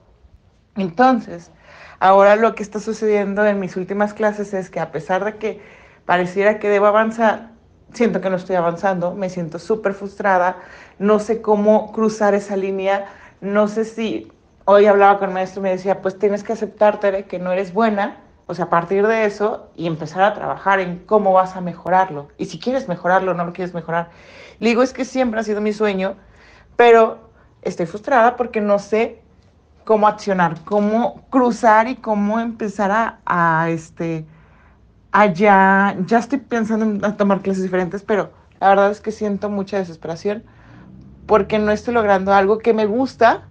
Entonces, 0.76 1.52
ahora 2.00 2.36
lo 2.36 2.56
que 2.56 2.63
está 2.63 2.80
sucediendo 2.80 3.46
en 3.46 3.60
mis 3.60 3.76
últimas 3.76 4.13
clases 4.13 4.54
es 4.54 4.70
que 4.70 4.80
a 4.80 4.92
pesar 4.92 5.26
de 5.26 5.38
que 5.38 5.62
pareciera 6.06 6.60
que 6.60 6.70
debo 6.70 6.88
avanzar, 6.88 7.53
siento 7.93 8.21
que 8.21 8.29
no 8.29 8.36
estoy 8.36 8.56
avanzando, 8.56 9.13
me 9.13 9.29
siento 9.29 9.60
súper 9.60 9.93
frustrada, 9.93 10.58
no 10.99 11.19
sé 11.19 11.41
cómo 11.41 11.91
cruzar 11.91 12.34
esa 12.34 12.56
línea, 12.56 13.06
no 13.41 13.67
sé 13.67 13.86
si 13.86 14.32
hoy 14.65 14.86
hablaba 14.86 15.19
con 15.19 15.29
el 15.29 15.34
maestro 15.34 15.62
y 15.62 15.63
me 15.63 15.69
decía, 15.71 16.01
pues 16.01 16.17
tienes 16.17 16.43
que 16.43 16.53
aceptarte 16.53 17.25
que 17.25 17.39
no 17.39 17.51
eres 17.51 17.73
buena, 17.73 18.17
o 18.45 18.53
sea, 18.53 18.69
partir 18.69 19.08
de 19.08 19.25
eso 19.25 19.69
y 19.75 19.88
empezar 19.88 20.23
a 20.23 20.34
trabajar 20.34 20.79
en 20.79 20.99
cómo 20.99 21.34
vas 21.34 21.56
a 21.56 21.62
mejorarlo. 21.62 22.27
Y 22.38 22.45
si 22.45 22.60
quieres 22.60 22.88
mejorarlo, 22.88 23.34
no 23.34 23.45
lo 23.45 23.53
quieres 23.53 23.73
mejorar. 23.73 24.10
Le 24.60 24.69
digo, 24.69 24.84
es 24.84 24.93
que 24.93 25.06
siempre 25.06 25.39
ha 25.39 25.43
sido 25.43 25.62
mi 25.62 25.73
sueño, 25.73 26.15
pero 26.75 27.29
estoy 27.62 27.86
frustrada 27.86 28.36
porque 28.36 28.62
no 28.62 28.79
sé 28.79 29.21
cómo 29.86 30.08
accionar, 30.08 30.63
cómo 30.65 31.25
cruzar 31.29 31.88
y 31.88 31.95
cómo 31.95 32.39
empezar 32.39 32.91
a, 32.91 33.19
a 33.25 33.69
este, 33.69 34.25
allá, 35.13 35.95
ya 36.06 36.17
estoy 36.17 36.39
pensando 36.39 37.08
en 37.08 37.17
tomar 37.17 37.41
clases 37.41 37.63
diferentes, 37.63 38.02
pero 38.02 38.34
la 38.60 38.69
verdad 38.69 38.91
es 38.91 38.99
que 38.99 39.12
siento 39.12 39.49
mucha 39.49 39.78
desesperación 39.78 40.43
porque 41.28 41.60
no 41.60 41.71
estoy 41.71 41.93
logrando 41.93 42.34
algo 42.34 42.58
que 42.58 42.73
me 42.73 42.86
gusta 42.86 43.47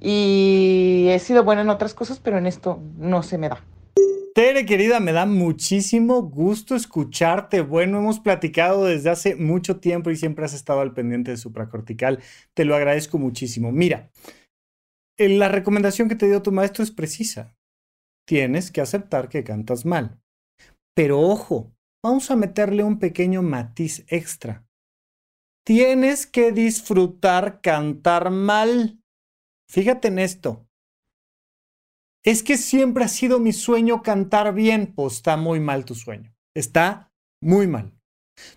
y 0.00 1.06
he 1.08 1.18
sido 1.20 1.44
buena 1.44 1.62
en 1.62 1.70
otras 1.70 1.94
cosas, 1.94 2.18
pero 2.18 2.38
en 2.38 2.46
esto 2.46 2.80
no 2.98 3.22
se 3.22 3.38
me 3.38 3.48
da. 3.48 3.64
Tere, 4.34 4.66
querida, 4.66 5.00
me 5.00 5.12
da 5.12 5.24
muchísimo 5.24 6.20
gusto 6.22 6.74
escucharte. 6.74 7.62
Bueno, 7.62 7.98
hemos 7.98 8.20
platicado 8.20 8.84
desde 8.84 9.08
hace 9.08 9.36
mucho 9.36 9.78
tiempo 9.78 10.10
y 10.10 10.16
siempre 10.16 10.44
has 10.44 10.52
estado 10.52 10.80
al 10.80 10.92
pendiente 10.92 11.30
de 11.30 11.36
supracortical. 11.38 12.18
Te 12.52 12.66
lo 12.66 12.74
agradezco 12.74 13.16
muchísimo. 13.16 13.72
Mira, 13.72 14.10
eh, 15.16 15.30
la 15.30 15.48
recomendación 15.48 16.08
que 16.08 16.16
te 16.16 16.26
dio 16.26 16.42
tu 16.42 16.52
maestro 16.52 16.84
es 16.84 16.90
precisa. 16.90 17.56
Tienes 18.26 18.70
que 18.70 18.82
aceptar 18.82 19.30
que 19.30 19.44
cantas 19.44 19.86
mal. 19.86 20.20
Pero 20.96 21.20
ojo, 21.20 21.76
vamos 22.02 22.30
a 22.30 22.36
meterle 22.36 22.82
un 22.82 22.98
pequeño 22.98 23.42
matiz 23.42 24.06
extra. 24.08 24.66
Tienes 25.62 26.26
que 26.26 26.52
disfrutar 26.52 27.60
cantar 27.60 28.30
mal. 28.30 28.98
Fíjate 29.68 30.08
en 30.08 30.18
esto. 30.18 30.66
Es 32.24 32.42
que 32.42 32.56
siempre 32.56 33.04
ha 33.04 33.08
sido 33.08 33.38
mi 33.40 33.52
sueño 33.52 34.02
cantar 34.02 34.54
bien. 34.54 34.94
Pues 34.94 35.16
está 35.16 35.36
muy 35.36 35.60
mal 35.60 35.84
tu 35.84 35.94
sueño. 35.94 36.34
Está 36.54 37.12
muy 37.42 37.66
mal. 37.66 37.95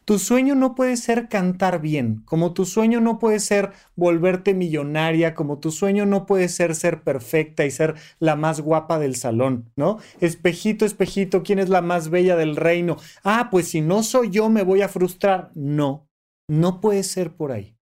Tu 0.06 0.20
sueño 0.20 0.56
no 0.56 0.76
puede 0.76 0.98
ser 0.98 1.30
cantar 1.30 1.82
bien, 1.82 2.22
como 2.26 2.54
tu 2.54 2.66
sueño 2.66 3.00
no 3.00 3.20
puede 3.20 3.40
ser 3.40 3.72
volverte 3.96 4.54
millonaria, 4.54 5.36
como 5.36 5.60
tu 5.60 5.72
sueño 5.72 6.06
no 6.06 6.26
puede 6.26 6.50
ser 6.50 6.76
ser 6.76 7.04
perfecta 7.04 7.66
y 7.66 7.72
ser 7.72 7.96
la 8.20 8.36
más 8.36 8.62
guapa 8.62 9.00
del 9.00 9.16
salón, 9.16 9.72
¿no? 9.76 10.00
Espejito, 10.20 10.86
espejito, 10.86 11.44
¿quién 11.44 11.60
es 11.60 11.70
la 11.70 11.82
más 11.82 12.10
bella 12.10 12.36
del 12.36 12.56
reino? 12.56 12.98
Ah, 13.24 13.50
pues 13.52 13.70
si 13.70 13.82
no 13.82 14.04
soy 14.04 14.30
yo 14.30 14.50
me 14.50 14.64
voy 14.64 14.82
a 14.82 14.90
frustrar. 14.90 15.52
No, 15.56 16.10
no 16.48 16.82
puede 16.82 17.04
ser 17.04 17.36
por 17.36 17.52
ahí. 17.52 17.79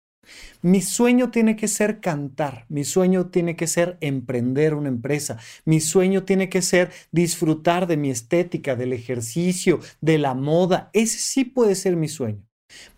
Mi 0.62 0.82
sueño 0.82 1.32
tiene 1.32 1.56
que 1.56 1.68
ser 1.68 2.00
cantar, 2.00 2.66
mi 2.70 2.84
sueño 2.84 3.28
tiene 3.30 3.56
que 3.56 3.68
ser 3.68 3.98
emprender 4.02 4.76
una 4.76 4.90
empresa, 4.90 5.38
mi 5.66 5.80
sueño 5.80 6.24
tiene 6.24 6.50
que 6.50 6.62
ser 6.62 6.92
disfrutar 7.12 7.88
de 7.88 7.98
mi 7.98 8.12
estética, 8.12 8.76
del 8.76 8.94
ejercicio, 8.94 9.80
de 10.02 10.18
la 10.18 10.36
moda. 10.36 10.90
Ese 10.94 11.18
sí 11.18 11.46
puede 11.46 11.76
ser 11.76 11.96
mi 11.96 12.08
sueño. 12.08 12.46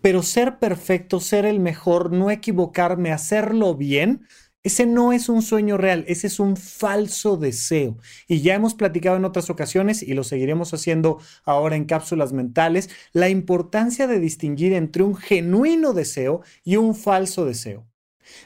Pero 0.00 0.22
ser 0.22 0.58
perfecto, 0.58 1.20
ser 1.20 1.44
el 1.46 1.60
mejor, 1.60 2.12
no 2.12 2.30
equivocarme, 2.30 3.12
hacerlo 3.12 3.74
bien, 3.74 4.26
ese 4.64 4.86
no 4.86 5.12
es 5.12 5.28
un 5.28 5.42
sueño 5.42 5.76
real, 5.76 6.06
ese 6.08 6.26
es 6.26 6.40
un 6.40 6.56
falso 6.56 7.36
deseo. 7.36 7.98
Y 8.26 8.40
ya 8.40 8.54
hemos 8.54 8.74
platicado 8.74 9.16
en 9.16 9.26
otras 9.26 9.50
ocasiones 9.50 10.02
y 10.02 10.14
lo 10.14 10.24
seguiremos 10.24 10.72
haciendo 10.72 11.20
ahora 11.44 11.76
en 11.76 11.84
cápsulas 11.84 12.32
mentales, 12.32 12.88
la 13.12 13.28
importancia 13.28 14.06
de 14.06 14.18
distinguir 14.18 14.72
entre 14.72 15.02
un 15.02 15.16
genuino 15.16 15.92
deseo 15.92 16.42
y 16.64 16.76
un 16.76 16.94
falso 16.94 17.44
deseo. 17.44 17.86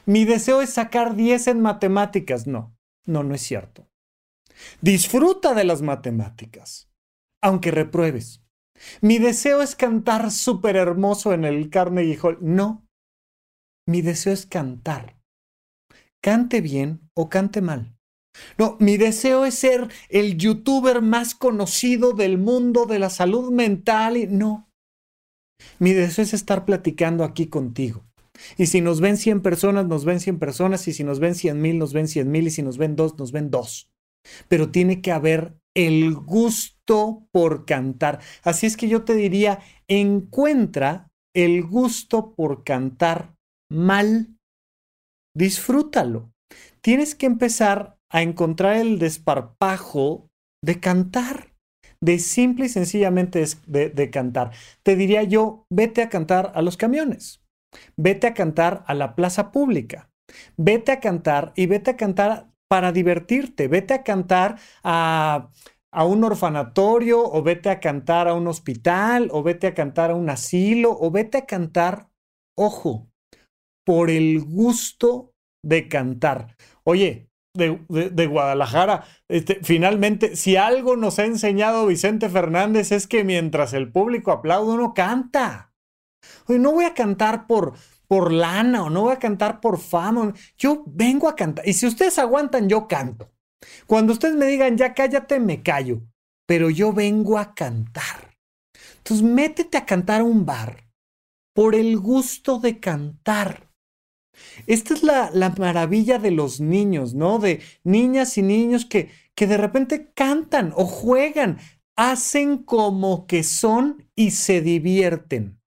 Mi 0.05 0.25
deseo 0.25 0.61
es 0.61 0.71
sacar 0.71 1.15
10 1.15 1.47
en 1.47 1.61
matemáticas. 1.61 2.47
No, 2.47 2.75
no, 3.05 3.23
no 3.23 3.33
es 3.33 3.41
cierto. 3.41 3.87
Disfruta 4.81 5.53
de 5.53 5.63
las 5.63 5.81
matemáticas, 5.81 6.91
aunque 7.41 7.71
repruebes. 7.71 8.43
Mi 8.99 9.19
deseo 9.19 9.61
es 9.61 9.73
cantar 9.73 10.31
súper 10.31 10.75
hermoso 10.75 11.33
en 11.33 11.45
el 11.45 11.69
Carnegie 11.69 12.19
Hall. 12.21 12.37
No, 12.41 12.85
mi 13.85 14.01
deseo 14.01 14.33
es 14.33 14.45
cantar 14.45 15.18
cante 16.21 16.61
bien 16.61 17.09
o 17.13 17.29
cante 17.29 17.61
mal. 17.61 17.95
No, 18.57 18.77
mi 18.79 18.97
deseo 18.97 19.45
es 19.45 19.55
ser 19.55 19.89
el 20.09 20.37
youtuber 20.37 21.01
más 21.01 21.35
conocido 21.35 22.13
del 22.13 22.37
mundo 22.37 22.85
de 22.85 22.99
la 22.99 23.09
salud 23.09 23.51
mental 23.51 24.17
y 24.17 24.27
no. 24.27 24.69
Mi 25.79 25.93
deseo 25.93 26.23
es 26.23 26.33
estar 26.33 26.65
platicando 26.65 27.23
aquí 27.23 27.47
contigo. 27.47 28.05
Y 28.57 28.67
si 28.67 28.81
nos 28.81 29.01
ven 29.01 29.17
100 29.17 29.41
personas, 29.41 29.85
nos 29.87 30.05
ven 30.05 30.19
100 30.19 30.39
personas, 30.39 30.87
y 30.87 30.93
si 30.93 31.03
nos 31.03 31.19
ven 31.19 31.35
100 31.35 31.61
mil, 31.61 31.77
nos 31.77 31.91
ven 31.91 32.07
100 32.07 32.31
mil, 32.31 32.47
y 32.47 32.51
si 32.51 32.61
nos 32.61 32.77
ven 32.77 32.95
dos, 32.95 33.17
nos 33.17 33.33
ven 33.33 33.49
dos. 33.51 33.91
Pero 34.47 34.71
tiene 34.71 35.01
que 35.01 35.11
haber 35.11 35.57
el 35.75 36.15
gusto 36.15 37.27
por 37.31 37.65
cantar. 37.65 38.19
Así 38.43 38.65
es 38.65 38.77
que 38.77 38.87
yo 38.87 39.03
te 39.03 39.13
diría, 39.15 39.59
encuentra 39.87 41.11
el 41.35 41.63
gusto 41.63 42.33
por 42.33 42.63
cantar 42.63 43.35
mal 43.69 44.38
disfrútalo. 45.35 46.31
Tienes 46.81 47.15
que 47.15 47.25
empezar 47.25 47.97
a 48.11 48.21
encontrar 48.21 48.77
el 48.77 48.99
desparpajo 48.99 50.27
de 50.63 50.79
cantar, 50.79 51.53
de 52.01 52.19
simple 52.19 52.65
y 52.65 52.69
sencillamente 52.69 53.43
de, 53.67 54.09
cantar. 54.09 54.51
Te 54.83 54.95
diría 54.95 55.23
yo, 55.23 55.65
vete 55.69 56.01
a 56.01 56.09
cantar 56.09 56.51
a 56.55 56.61
los 56.61 56.77
camiones, 56.77 57.41
vete 57.97 58.27
a 58.27 58.33
cantar 58.33 58.83
a 58.87 58.93
la 58.93 59.15
plaza 59.15 59.51
pública, 59.51 60.09
vete 60.57 60.91
a 60.91 60.99
cantar 60.99 61.53
y 61.55 61.65
vete 61.67 61.91
a 61.91 61.97
cantar 61.97 62.49
para 62.69 62.91
divertirte, 62.91 63.67
vete 63.67 63.93
a 63.93 64.03
cantar 64.03 64.57
a, 64.83 65.49
a 65.91 66.05
un 66.05 66.23
orfanatorio 66.23 67.21
o 67.23 67.41
vete 67.43 67.69
a 67.69 67.79
cantar 67.79 68.27
a 68.27 68.33
un 68.33 68.47
hospital 68.47 69.29
o 69.31 69.43
vete 69.43 69.67
a 69.67 69.73
cantar 69.73 70.11
a 70.11 70.15
un 70.15 70.29
asilo 70.29 70.95
o 70.99 71.11
vete 71.11 71.39
a 71.39 71.45
cantar, 71.45 72.09
ojo, 72.57 73.08
por 73.89 74.11
el 74.11 74.41
gusto 74.41 75.33
de 75.65 75.87
cantar. 75.87 76.55
Oye, 76.83 77.31
de, 77.55 78.27
Guadalajara, 78.27 79.03
este, 79.27 79.61
finalmente, 79.63 80.35
si 80.35 80.57
algo 80.57 80.95
nos 80.95 81.17
ha 81.17 81.25
enseñado 81.25 81.87
Vicente 81.87 82.29
Fernández 82.29 82.91
es 82.91 83.07
que 83.07 83.23
mientras 83.23 83.73
el 83.73 83.91
público 83.91 84.31
aplaude, 84.31 84.73
uno 84.73 84.93
canta. 84.93 85.73
Oye, 86.45 86.59
no 86.59 86.71
voy 86.71 86.85
a 86.85 86.93
cantar 86.93 87.47
por, 87.47 87.73
por 88.07 88.31
lana 88.31 88.83
o 88.83 88.91
no 88.91 89.01
voy 89.01 89.13
a 89.13 89.17
cantar 89.17 89.59
por 89.59 89.79
fama. 89.79 90.35
Yo 90.55 90.83
vengo 90.85 91.27
a 91.27 91.35
cantar. 91.35 91.67
Y 91.67 91.73
si 91.73 91.87
ustedes 91.87 92.19
aguantan, 92.19 92.69
yo 92.69 92.87
canto. 92.87 93.31
Cuando 93.87 94.13
ustedes 94.13 94.35
me 94.35 94.45
digan, 94.45 94.77
ya 94.77 94.93
cállate, 94.93 95.39
me 95.39 95.63
callo. 95.63 96.03
Pero 96.45 96.69
yo 96.69 96.93
vengo 96.93 97.39
a 97.39 97.55
cantar. 97.55 98.37
Entonces, 98.97 99.25
métete 99.25 99.79
a 99.79 99.87
cantar 99.87 100.21
a 100.21 100.25
un 100.25 100.45
bar 100.45 100.91
por 101.55 101.73
el 101.73 101.97
gusto 101.97 102.59
de 102.59 102.79
cantar. 102.79 103.68
Esta 104.67 104.93
es 104.93 105.03
la, 105.03 105.31
maravilla 105.57 106.19
de 106.19 106.31
los 106.31 106.59
niños, 106.59 107.13
¿no? 107.13 107.39
De 107.39 107.61
niñas 107.83 108.37
y 108.37 108.41
niños 108.41 108.85
que, 108.85 109.09
que 109.35 109.47
de 109.47 109.57
repente 109.57 110.11
cantan 110.13 110.73
o 110.75 110.85
juegan, 110.85 111.57
hacen 111.95 112.57
como 112.57 113.27
que 113.27 113.43
son 113.43 114.07
y 114.15 114.31
se 114.31 114.61
divierten. 114.61 115.59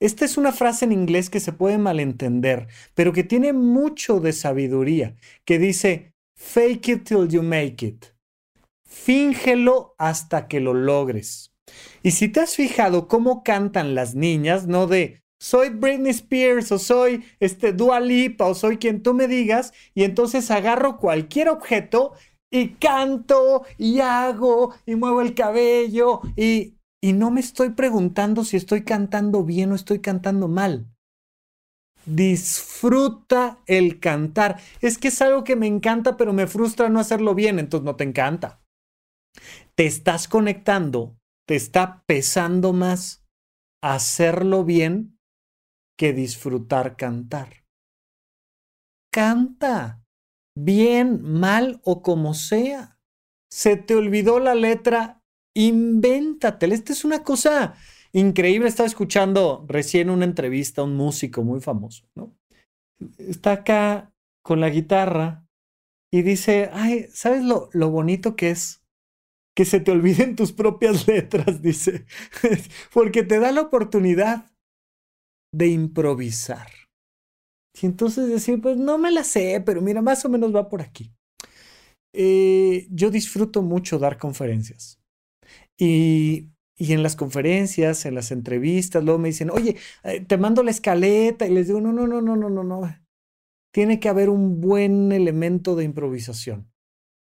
Esta 0.00 0.24
es 0.24 0.38
una 0.38 0.52
frase 0.52 0.86
en 0.86 0.92
inglés 0.92 1.28
que 1.28 1.40
se 1.40 1.52
puede 1.52 1.76
malentender, 1.76 2.68
pero 2.94 3.12
que 3.12 3.22
tiene 3.22 3.52
mucho 3.52 4.18
de 4.20 4.32
sabiduría, 4.32 5.14
que 5.44 5.58
dice, 5.58 6.14
fake 6.36 6.88
it 6.88 7.04
till 7.04 7.28
you 7.28 7.42
make 7.42 7.84
it. 7.84 8.06
Fíngelo 8.84 9.94
hasta 9.98 10.48
que 10.48 10.60
lo 10.60 10.72
logres. 10.72 11.54
Y 12.02 12.12
si 12.12 12.28
te 12.28 12.40
has 12.40 12.56
fijado 12.56 13.08
cómo 13.08 13.42
cantan 13.42 13.94
las 13.94 14.14
niñas, 14.14 14.66
no 14.66 14.86
de 14.86 15.19
soy 15.40 15.70
Britney 15.70 16.10
Spears 16.10 16.70
o 16.72 16.78
soy 16.78 17.24
este 17.40 17.72
Dua 17.72 18.00
Lipa 18.00 18.46
o 18.46 18.54
soy 18.54 18.76
quien 18.76 19.02
tú 19.02 19.14
me 19.14 19.26
digas 19.26 19.72
y 19.94 20.04
entonces 20.04 20.50
agarro 20.50 20.98
cualquier 20.98 21.48
objeto 21.48 22.12
y 22.52 22.70
canto 22.74 23.64
y 23.78 24.00
hago 24.00 24.74
y 24.86 24.96
muevo 24.96 25.20
el 25.22 25.34
cabello 25.34 26.20
y, 26.36 26.74
y 27.02 27.12
no 27.12 27.30
me 27.30 27.40
estoy 27.40 27.70
preguntando 27.70 28.44
si 28.44 28.56
estoy 28.56 28.84
cantando 28.84 29.44
bien 29.44 29.72
o 29.72 29.74
estoy 29.74 30.00
cantando 30.00 30.48
mal. 30.48 30.86
Disfruta 32.06 33.60
el 33.66 34.00
cantar. 34.00 34.58
Es 34.80 34.98
que 34.98 35.08
es 35.08 35.22
algo 35.22 35.44
que 35.44 35.54
me 35.54 35.66
encanta, 35.66 36.16
pero 36.16 36.32
me 36.32 36.46
frustra 36.46 36.88
no 36.88 36.98
hacerlo 36.98 37.34
bien, 37.34 37.58
entonces 37.58 37.84
no 37.84 37.94
te 37.94 38.04
encanta. 38.04 38.60
Te 39.74 39.86
estás 39.86 40.26
conectando 40.26 41.20
te 41.50 41.56
está 41.56 42.04
pesando 42.06 42.72
más 42.72 43.24
hacerlo 43.82 44.62
bien 44.62 45.18
que 46.00 46.14
disfrutar 46.14 46.96
cantar. 46.96 47.62
Canta, 49.12 50.02
bien, 50.56 51.20
mal 51.20 51.82
o 51.84 52.00
como 52.00 52.32
sea. 52.32 52.98
Se 53.52 53.76
te 53.76 53.94
olvidó 53.96 54.40
la 54.40 54.54
letra, 54.54 55.22
invéntatela. 55.54 56.72
Esta 56.72 56.94
es 56.94 57.04
una 57.04 57.22
cosa 57.22 57.74
increíble. 58.14 58.66
Estaba 58.66 58.86
escuchando 58.86 59.66
recién 59.68 60.08
una 60.08 60.24
entrevista 60.24 60.80
a 60.80 60.84
un 60.84 60.96
músico 60.96 61.42
muy 61.42 61.60
famoso, 61.60 62.08
¿no? 62.14 62.34
Está 63.18 63.52
acá 63.52 64.10
con 64.42 64.62
la 64.62 64.70
guitarra 64.70 65.46
y 66.10 66.22
dice, 66.22 66.70
ay, 66.72 67.08
¿sabes 67.12 67.44
lo, 67.44 67.68
lo 67.74 67.90
bonito 67.90 68.36
que 68.36 68.48
es? 68.48 68.82
Que 69.54 69.66
se 69.66 69.80
te 69.80 69.90
olviden 69.90 70.34
tus 70.34 70.52
propias 70.52 71.06
letras, 71.08 71.60
dice, 71.60 72.06
porque 72.94 73.22
te 73.22 73.38
da 73.38 73.52
la 73.52 73.60
oportunidad 73.60 74.49
de 75.52 75.68
improvisar. 75.68 76.68
Y 77.80 77.86
entonces 77.86 78.28
decir, 78.28 78.60
pues 78.60 78.76
no 78.76 78.98
me 78.98 79.10
la 79.10 79.24
sé, 79.24 79.62
pero 79.64 79.80
mira, 79.80 80.02
más 80.02 80.24
o 80.24 80.28
menos 80.28 80.54
va 80.54 80.68
por 80.68 80.82
aquí. 80.82 81.12
Eh, 82.12 82.88
yo 82.90 83.10
disfruto 83.10 83.62
mucho 83.62 83.98
dar 83.98 84.18
conferencias. 84.18 85.00
Y, 85.78 86.50
y, 86.76 86.92
en 86.92 87.02
las 87.02 87.16
conferencias, 87.16 88.04
en 88.04 88.14
las 88.14 88.32
entrevistas, 88.32 89.02
luego 89.02 89.18
me 89.18 89.28
dicen, 89.28 89.50
oye, 89.50 89.76
eh, 90.02 90.20
te 90.20 90.36
mando 90.36 90.62
la 90.62 90.72
escaleta. 90.72 91.46
Y 91.46 91.54
les 91.54 91.68
digo, 91.68 91.80
no, 91.80 91.92
no, 91.92 92.06
no, 92.06 92.20
no, 92.20 92.36
no, 92.36 92.50
no, 92.50 92.64
no. 92.64 92.80
Tiene 93.72 94.00
que 94.00 94.08
haber 94.08 94.28
un 94.28 94.60
buen 94.60 95.12
elemento 95.12 95.76
de 95.76 95.84
improvisación 95.84 96.70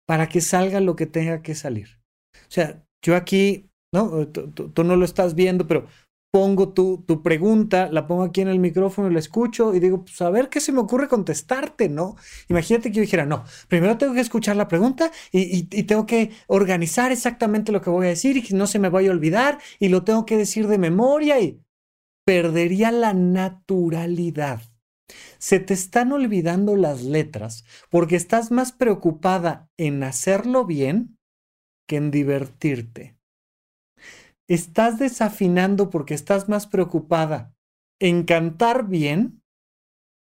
para 0.07 0.29
que 0.29 0.41
salga 0.41 0.79
lo 0.79 0.95
que 0.95 1.05
tenga 1.05 1.41
que 1.41 1.53
salir. 1.53 1.99
O 2.33 2.51
sea, 2.51 2.83
yo 3.03 3.15
aquí, 3.15 3.69
¿no? 3.93 4.27
tú 4.29 4.83
no 4.83 4.95
lo 4.95 5.05
estás 5.05 5.35
viendo, 5.35 5.67
pero 5.67 5.87
pongo 6.31 6.73
tu, 6.73 7.03
tu, 7.07 7.23
pregunta, 7.23 7.89
la 7.91 8.05
pongo 8.05 8.23
aquí 8.23 8.41
en 8.41 8.49
el 8.49 8.59
micrófono, 8.59 9.09
la 9.09 9.19
escucho 9.19 9.73
y 9.73 9.79
digo, 9.79 10.03
pues 10.05 10.21
a 10.21 10.29
ver 10.29 10.49
qué 10.49 10.61
se 10.61 10.71
me 10.71 10.79
ocurre 10.79 11.07
contestarte, 11.07 11.89
¿no? 11.89 12.15
Imagínate 12.49 12.89
que 12.89 12.97
yo 12.97 13.01
dijera, 13.01 13.25
no, 13.25 13.45
primero 13.67 13.97
tengo 13.97 14.13
que 14.13 14.19
escuchar 14.19 14.55
la 14.55 14.67
pregunta 14.67 15.11
y, 15.31 15.67
y, 15.71 15.83
tengo 15.83 16.05
que 16.05 16.31
organizar 16.47 17.11
exactamente 17.11 17.71
lo 17.71 17.81
que 17.81 17.89
voy 17.89 18.05
a 18.07 18.09
decir 18.09 18.37
y 18.37 18.43
que 18.43 18.55
no 18.55 18.67
se 18.67 18.79
me 18.79 18.89
vaya 18.89 19.09
a 19.09 19.13
olvidar 19.13 19.59
y 19.79 19.89
lo 19.89 20.03
tengo 20.03 20.25
que 20.25 20.37
decir 20.37 20.67
de 20.67 20.77
memoria 20.77 21.39
y 21.39 21.61
perdería 22.25 22.91
la 22.91 23.13
naturalidad. 23.13 24.61
Se 25.39 25.59
te 25.59 25.73
están 25.73 26.11
olvidando 26.11 26.75
las 26.75 27.03
letras 27.03 27.65
porque 27.89 28.15
estás 28.15 28.51
más 28.51 28.71
preocupada 28.71 29.67
en 29.77 30.03
hacerlo 30.03 30.65
bien 30.65 31.17
que 31.87 31.95
en 31.95 32.11
divertirte 32.11 33.18
estás 34.49 34.99
desafinando 34.99 35.89
porque 35.89 36.13
estás 36.13 36.49
más 36.49 36.67
preocupada 36.67 37.53
en 38.01 38.23
cantar 38.23 38.87
bien 38.87 39.41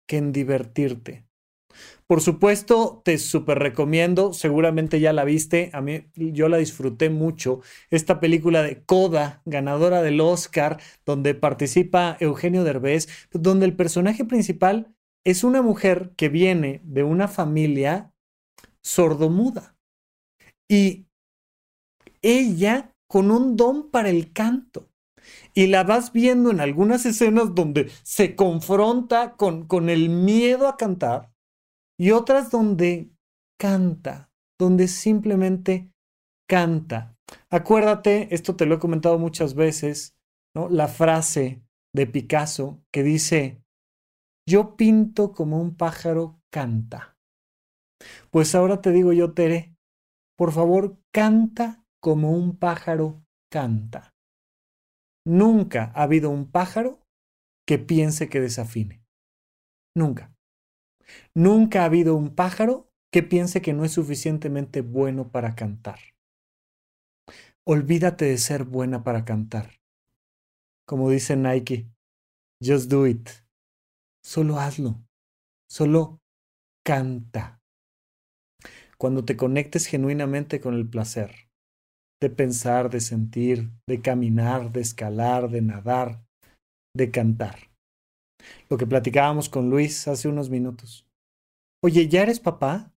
que 0.06 0.18
en 0.18 0.32
divertirte. 0.32 1.24
Por 2.06 2.20
supuesto, 2.20 3.02
te 3.04 3.18
súper 3.18 3.58
recomiendo, 3.58 4.32
seguramente 4.32 5.00
ya 5.00 5.12
la 5.12 5.24
viste, 5.24 5.70
a 5.72 5.80
mí 5.80 6.06
yo 6.14 6.48
la 6.48 6.56
disfruté 6.56 7.10
mucho, 7.10 7.60
esta 7.90 8.20
película 8.20 8.62
de 8.62 8.82
Coda, 8.84 9.42
ganadora 9.44 10.02
del 10.02 10.20
Oscar, 10.20 10.80
donde 11.04 11.34
participa 11.34 12.16
Eugenio 12.20 12.64
Derbez, 12.64 13.08
donde 13.32 13.66
el 13.66 13.74
personaje 13.74 14.24
principal 14.24 14.94
es 15.24 15.42
una 15.42 15.62
mujer 15.62 16.12
que 16.16 16.28
viene 16.28 16.80
de 16.84 17.02
una 17.02 17.26
familia 17.26 18.12
sordomuda. 18.82 19.76
Y 20.68 21.06
ella 22.22 22.95
con 23.08 23.30
un 23.30 23.56
don 23.56 23.90
para 23.90 24.08
el 24.08 24.32
canto. 24.32 24.88
Y 25.54 25.66
la 25.66 25.82
vas 25.82 26.12
viendo 26.12 26.50
en 26.50 26.60
algunas 26.60 27.04
escenas 27.04 27.54
donde 27.54 27.90
se 28.02 28.36
confronta 28.36 29.36
con, 29.36 29.66
con 29.66 29.88
el 29.88 30.08
miedo 30.08 30.68
a 30.68 30.76
cantar 30.76 31.32
y 31.98 32.10
otras 32.10 32.50
donde 32.50 33.10
canta, 33.58 34.30
donde 34.58 34.86
simplemente 34.86 35.90
canta. 36.48 37.16
Acuérdate, 37.50 38.34
esto 38.34 38.54
te 38.54 38.66
lo 38.66 38.76
he 38.76 38.78
comentado 38.78 39.18
muchas 39.18 39.54
veces, 39.54 40.16
¿no? 40.54 40.68
La 40.68 40.88
frase 40.88 41.62
de 41.94 42.06
Picasso 42.06 42.82
que 42.92 43.02
dice, 43.02 43.62
yo 44.48 44.76
pinto 44.76 45.32
como 45.32 45.60
un 45.60 45.76
pájaro 45.76 46.40
canta. 46.52 47.16
Pues 48.30 48.54
ahora 48.54 48.80
te 48.80 48.92
digo 48.92 49.12
yo, 49.12 49.32
Tere, 49.32 49.74
por 50.36 50.52
favor, 50.52 50.98
canta 51.12 51.84
como 52.06 52.30
un 52.30 52.56
pájaro 52.56 53.26
canta. 53.50 54.14
Nunca 55.26 55.90
ha 55.96 56.04
habido 56.04 56.30
un 56.30 56.48
pájaro 56.52 57.00
que 57.66 57.80
piense 57.80 58.28
que 58.28 58.40
desafine. 58.40 59.04
Nunca. 59.96 60.32
Nunca 61.34 61.82
ha 61.82 61.86
habido 61.86 62.14
un 62.14 62.36
pájaro 62.36 62.88
que 63.12 63.24
piense 63.24 63.60
que 63.60 63.72
no 63.72 63.84
es 63.84 63.90
suficientemente 63.90 64.82
bueno 64.82 65.32
para 65.32 65.56
cantar. 65.56 65.98
Olvídate 67.66 68.26
de 68.26 68.38
ser 68.38 68.62
buena 68.62 69.02
para 69.02 69.24
cantar. 69.24 69.80
Como 70.86 71.10
dice 71.10 71.34
Nike, 71.34 71.90
just 72.64 72.88
do 72.88 73.08
it. 73.08 73.30
Solo 74.22 74.60
hazlo. 74.60 75.04
Solo 75.68 76.20
canta. 76.84 77.60
Cuando 78.96 79.24
te 79.24 79.36
conectes 79.36 79.88
genuinamente 79.88 80.60
con 80.60 80.74
el 80.74 80.88
placer, 80.88 81.45
de 82.20 82.30
pensar, 82.30 82.90
de 82.90 83.00
sentir, 83.00 83.70
de 83.86 84.00
caminar, 84.00 84.72
de 84.72 84.80
escalar, 84.80 85.50
de 85.50 85.62
nadar, 85.62 86.24
de 86.94 87.10
cantar. 87.10 87.70
Lo 88.68 88.78
que 88.78 88.86
platicábamos 88.86 89.48
con 89.48 89.70
Luis 89.70 90.08
hace 90.08 90.28
unos 90.28 90.50
minutos. 90.50 91.06
Oye, 91.82 92.08
¿ya 92.08 92.22
eres 92.22 92.40
papá? 92.40 92.92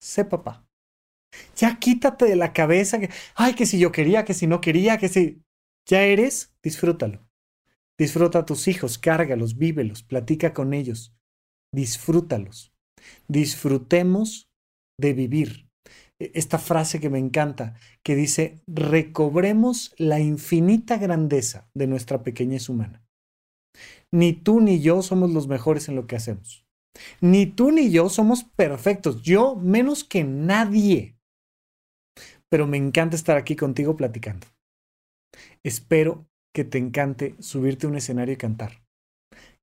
Sé 0.00 0.24
papá. 0.24 0.66
Ya 1.56 1.78
quítate 1.78 2.26
de 2.26 2.36
la 2.36 2.52
cabeza 2.52 2.98
que, 2.98 3.10
ay, 3.34 3.54
que 3.54 3.66
si 3.66 3.78
yo 3.78 3.92
quería, 3.92 4.24
que 4.24 4.34
si 4.34 4.46
no 4.46 4.60
quería, 4.60 4.98
que 4.98 5.08
si 5.08 5.42
ya 5.88 6.02
eres, 6.02 6.54
disfrútalo. 6.62 7.26
Disfruta 7.98 8.40
a 8.40 8.46
tus 8.46 8.68
hijos, 8.68 8.98
cárgalos, 8.98 9.56
vívelos, 9.56 10.02
platica 10.02 10.52
con 10.52 10.72
ellos, 10.72 11.14
disfrútalos. 11.72 12.72
Disfrutemos 13.28 14.50
de 14.98 15.12
vivir. 15.12 15.68
E, 16.22 16.30
esta 16.34 16.58
frase 16.58 17.00
que 17.00 17.10
me 17.10 17.18
encanta, 17.18 17.74
que 18.04 18.14
dice, 18.14 18.62
recobremos 18.68 19.92
la 19.98 20.20
infinita 20.20 20.96
grandeza 20.96 21.68
de 21.74 21.88
nuestra 21.88 22.22
pequeñez 22.22 22.68
humana. 22.68 23.04
Ni 24.12 24.32
tú 24.32 24.60
ni 24.60 24.80
yo 24.80 25.02
somos 25.02 25.32
los 25.32 25.48
mejores 25.48 25.88
en 25.88 25.96
lo 25.96 26.06
que 26.06 26.14
hacemos. 26.14 26.64
Ni 27.20 27.46
tú 27.46 27.72
ni 27.72 27.90
yo 27.90 28.08
somos 28.08 28.44
perfectos. 28.44 29.22
Yo 29.22 29.56
menos 29.56 30.04
que 30.04 30.22
nadie. 30.22 31.16
Pero 32.48 32.66
me 32.66 32.76
encanta 32.76 33.16
estar 33.16 33.36
aquí 33.36 33.56
contigo 33.56 33.96
platicando. 33.96 34.46
Espero 35.64 36.28
que 36.54 36.64
te 36.64 36.78
encante 36.78 37.34
subirte 37.40 37.86
a 37.86 37.90
un 37.90 37.96
escenario 37.96 38.34
y 38.34 38.36
cantar. 38.36 38.84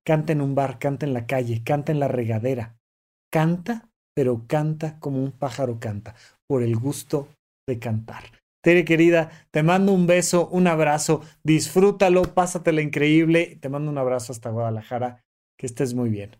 Canta 0.04 0.34
en 0.34 0.42
un 0.42 0.56
bar, 0.56 0.80
canta 0.80 1.06
en 1.06 1.14
la 1.14 1.28
calle, 1.28 1.64
canta 1.64 1.92
en 1.92 2.00
la 2.00 2.08
regadera. 2.08 2.80
Canta, 3.32 3.89
pero 4.20 4.44
canta 4.48 5.00
como 5.00 5.24
un 5.24 5.32
pájaro 5.32 5.80
canta 5.80 6.14
por 6.46 6.62
el 6.62 6.76
gusto 6.76 7.30
de 7.66 7.80
cantar. 7.80 8.26
Tere 8.62 8.84
querida, 8.84 9.30
te 9.50 9.64
mando 9.64 9.94
un 9.94 10.08
beso, 10.08 10.50
un 10.50 10.68
abrazo, 10.68 11.22
disfrútalo, 11.42 12.24
pásatela 12.24 12.82
increíble, 12.82 13.58
te 13.62 13.70
mando 13.70 13.90
un 13.90 13.98
abrazo 13.98 14.34
hasta 14.34 14.50
Guadalajara, 14.50 15.24
que 15.58 15.68
estés 15.68 15.94
muy 15.94 16.10
bien. 16.10 16.32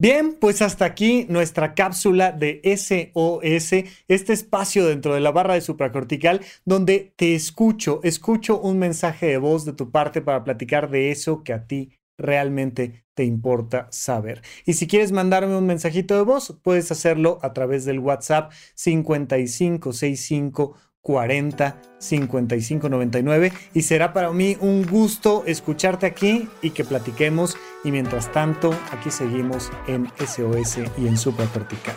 Bien, 0.00 0.34
pues 0.40 0.62
hasta 0.62 0.86
aquí 0.86 1.26
nuestra 1.28 1.74
cápsula 1.74 2.32
de 2.32 2.62
SOS, 2.64 3.84
este 4.08 4.32
espacio 4.32 4.86
dentro 4.86 5.12
de 5.12 5.20
la 5.20 5.32
barra 5.32 5.52
de 5.52 5.60
supracortical 5.60 6.40
donde 6.64 7.12
te 7.16 7.34
escucho, 7.34 8.00
escucho 8.02 8.58
un 8.58 8.78
mensaje 8.78 9.26
de 9.26 9.36
voz 9.36 9.66
de 9.66 9.74
tu 9.74 9.90
parte 9.90 10.22
para 10.22 10.42
platicar 10.42 10.88
de 10.88 11.10
eso 11.10 11.44
que 11.44 11.52
a 11.52 11.66
ti 11.66 11.92
realmente 12.18 13.04
te 13.20 13.26
importa 13.26 13.86
saber. 13.90 14.40
Y 14.64 14.72
si 14.72 14.86
quieres 14.86 15.12
mandarme 15.12 15.54
un 15.54 15.66
mensajito 15.66 16.16
de 16.16 16.22
voz, 16.22 16.56
puedes 16.62 16.90
hacerlo 16.90 17.38
a 17.42 17.52
través 17.52 17.84
del 17.84 17.98
WhatsApp 17.98 18.50
5565 18.76 20.74
40 21.02 21.82
55 21.98 22.88
99 22.88 23.52
y 23.74 23.82
será 23.82 24.14
para 24.14 24.30
mí 24.32 24.56
un 24.62 24.86
gusto 24.86 25.44
escucharte 25.44 26.06
aquí 26.06 26.48
y 26.62 26.70
que 26.70 26.82
platiquemos 26.82 27.58
y 27.84 27.90
mientras 27.92 28.32
tanto 28.32 28.74
aquí 28.90 29.10
seguimos 29.10 29.70
en 29.86 30.08
SOS 30.18 30.78
y 30.96 31.06
en 31.06 31.18
Supracortical. 31.18 31.96